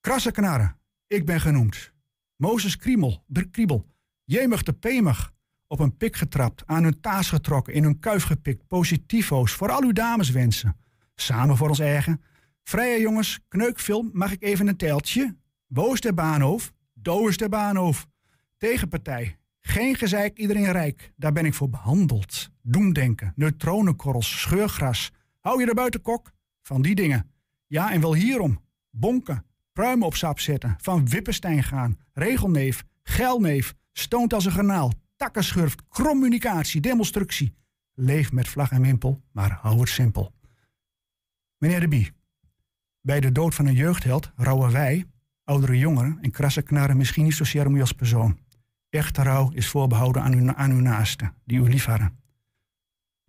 [0.00, 1.94] Krasse knarren, ik ben genoemd.
[2.36, 3.86] Mozes Kriemel, de Kriebel,
[4.24, 5.34] jemig de pemig,
[5.66, 9.82] op een pik getrapt, aan hun taas getrokken, in hun kuif gepikt, positivo's, voor al
[9.82, 10.76] uw dames wensen.
[11.14, 12.22] Samen voor ons eigen.
[12.62, 15.36] Vrije jongens, kneukfilm, mag ik even een teltje?
[15.66, 18.06] Woos der Baanhof, doos der Baanhof.
[18.56, 21.12] Tegenpartij, geen gezeik, iedereen rijk.
[21.16, 22.50] Daar ben ik voor behandeld.
[22.62, 25.12] Doemdenken, neutronenkorrels, scheurgras.
[25.40, 26.32] Hou je er buiten kok?
[26.62, 27.30] Van die dingen.
[27.66, 28.60] Ja, en wel hierom.
[28.90, 29.44] Bonken,
[29.76, 36.80] pruimen op sap zetten, van Wippenstein gaan, regelneef, geilneef, stoont als een garnaal, takkenschurft, communicatie,
[36.80, 37.54] demonstructie.
[37.94, 40.32] Leef met vlag en wimpel, maar hou het simpel.
[41.58, 42.12] Meneer de Bie,
[43.00, 45.04] bij de dood van een jeugdheld rouwen wij,
[45.44, 48.38] oudere jongeren en krasse knaren misschien niet zozeer om u als persoon.
[48.88, 52.18] Echte rouw is voorbehouden aan uw, aan uw naasten, die u lief hadden.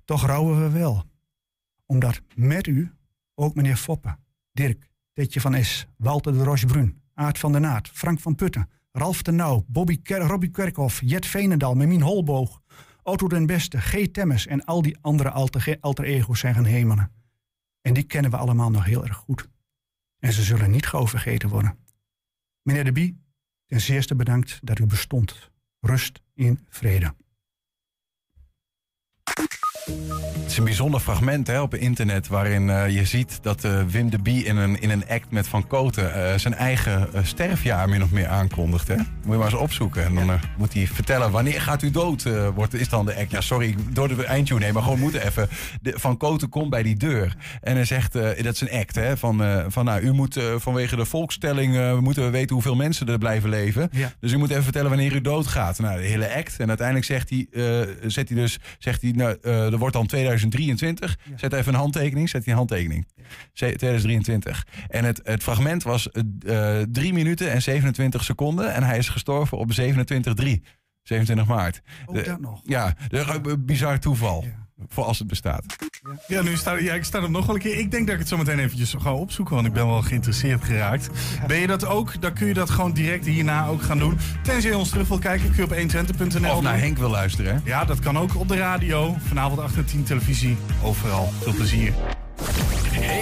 [0.06, 1.04] Toch rouwen we wel,
[1.86, 2.91] omdat met u
[3.36, 4.18] ook meneer Foppe,
[4.52, 4.87] Dirk,
[5.18, 9.32] Tetje van Es, Walter de Rochebrun, Aart van der Naat, Frank van Putten, Ralf de
[9.32, 12.61] Nauw, Bobby Robbie Kerkhoff, Jet Veenendal, Memien Holboog,
[13.03, 14.07] Otto den Beste, G.
[14.11, 17.11] Temmes en al die andere alter, alter ego's zijn gaan hemelen.
[17.82, 19.47] En die kennen we allemaal nog heel erg goed.
[20.20, 21.07] En ze zullen niet gauw
[21.47, 21.78] worden.
[22.61, 23.22] Meneer de Bie,
[23.65, 25.51] ten zeerste bedankt dat u bestond.
[25.80, 27.15] Rust in vrede.
[29.88, 34.10] Het is een bijzonder fragment hè, op internet waarin eh, je ziet dat eh, Wim
[34.10, 38.04] de Bie in een, in een act met Van Koten eh, zijn eigen sterfjaar min
[38.04, 38.88] of meer aankondigt.
[38.88, 38.96] Hè?
[38.96, 40.06] Moet je maar eens opzoeken.
[40.06, 42.24] En dan moet hij vertellen wanneer gaat u dood,
[42.56, 43.32] wordt, is dan de act.
[43.32, 45.50] Ja, sorry, door de eindtune heen, maar gewoon moeten even.
[45.82, 49.18] De, van Koten komt bij die deur en hij zegt, dat is een act, hè,
[49.18, 53.50] van, van nou, u moet vanwege de volkstelling, moeten we weten hoeveel mensen er blijven
[53.50, 53.90] leven.
[53.92, 54.12] Ja.
[54.20, 55.80] Dus u moet even vertellen wanneer u doodgaat.
[55.80, 56.60] Nou, de hele act.
[56.60, 57.48] En uiteindelijk zegt hij,
[58.08, 59.38] zet hij dus, zegt hij, nou,
[59.78, 61.18] er wordt dan 2023.
[61.36, 63.08] Zet even een handtekening, zet een handtekening.
[63.54, 64.68] Ze- 2023.
[64.88, 68.74] En het, het fragment was eh 3 minuten en 27 seconden.
[68.74, 70.62] En hij is gestorven op 27-3.
[71.04, 71.82] 27 maart.
[72.06, 72.62] Ook dat nog.
[72.64, 74.46] Ja, een bizar toeval.
[74.88, 75.64] Voor als het bestaat.
[76.28, 77.78] Ja, nu sta, ja, ik sta hem nog wel een keer.
[77.78, 80.64] Ik denk dat ik het zo meteen eventjes ga opzoeken, want ik ben wel geïnteresseerd
[80.64, 81.10] geraakt.
[81.48, 82.22] Ben je dat ook?
[82.22, 84.18] Dan kun je dat gewoon direct hierna ook gaan doen.
[84.44, 86.82] Tenzij je ons terug wil kijken, kun je op 120.nl Of naar doen.
[86.82, 87.54] Henk wil luisteren.
[87.56, 87.60] hè?
[87.64, 89.16] Ja, dat kan ook op de radio.
[89.28, 90.58] Vanavond 8 en 10 televisie.
[90.84, 91.30] Overal.
[91.42, 91.94] Veel plezier.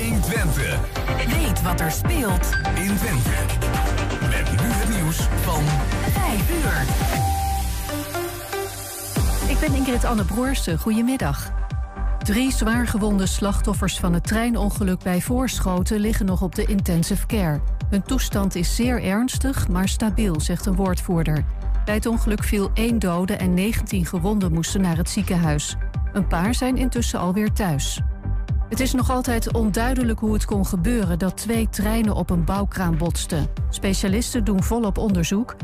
[0.01, 0.80] 120.
[1.28, 3.30] Weet wat er speelt in Twente.
[4.22, 5.64] Met nu het nieuws van
[6.14, 7.44] 5 uur.
[9.56, 10.80] Ik ben Ingrid Anne Broersen.
[10.80, 11.51] Goedemiddag.
[12.24, 17.62] Drie zwaargewonde slachtoffers van het treinongeluk bij Voorschoten liggen nog op de intensive care.
[17.89, 21.45] Hun toestand is zeer ernstig, maar stabiel, zegt een woordvoerder.
[21.86, 25.76] Bij het ongeluk viel één dode en 19 gewonden moesten naar het ziekenhuis.
[26.14, 28.01] Een paar zijn intussen alweer thuis.
[28.70, 32.97] Het is nog altijd onduidelijk hoe het kon gebeuren dat twee treinen op een bouwkraan
[32.97, 33.47] botsten.
[33.70, 35.56] Specialisten doen volop onderzoek.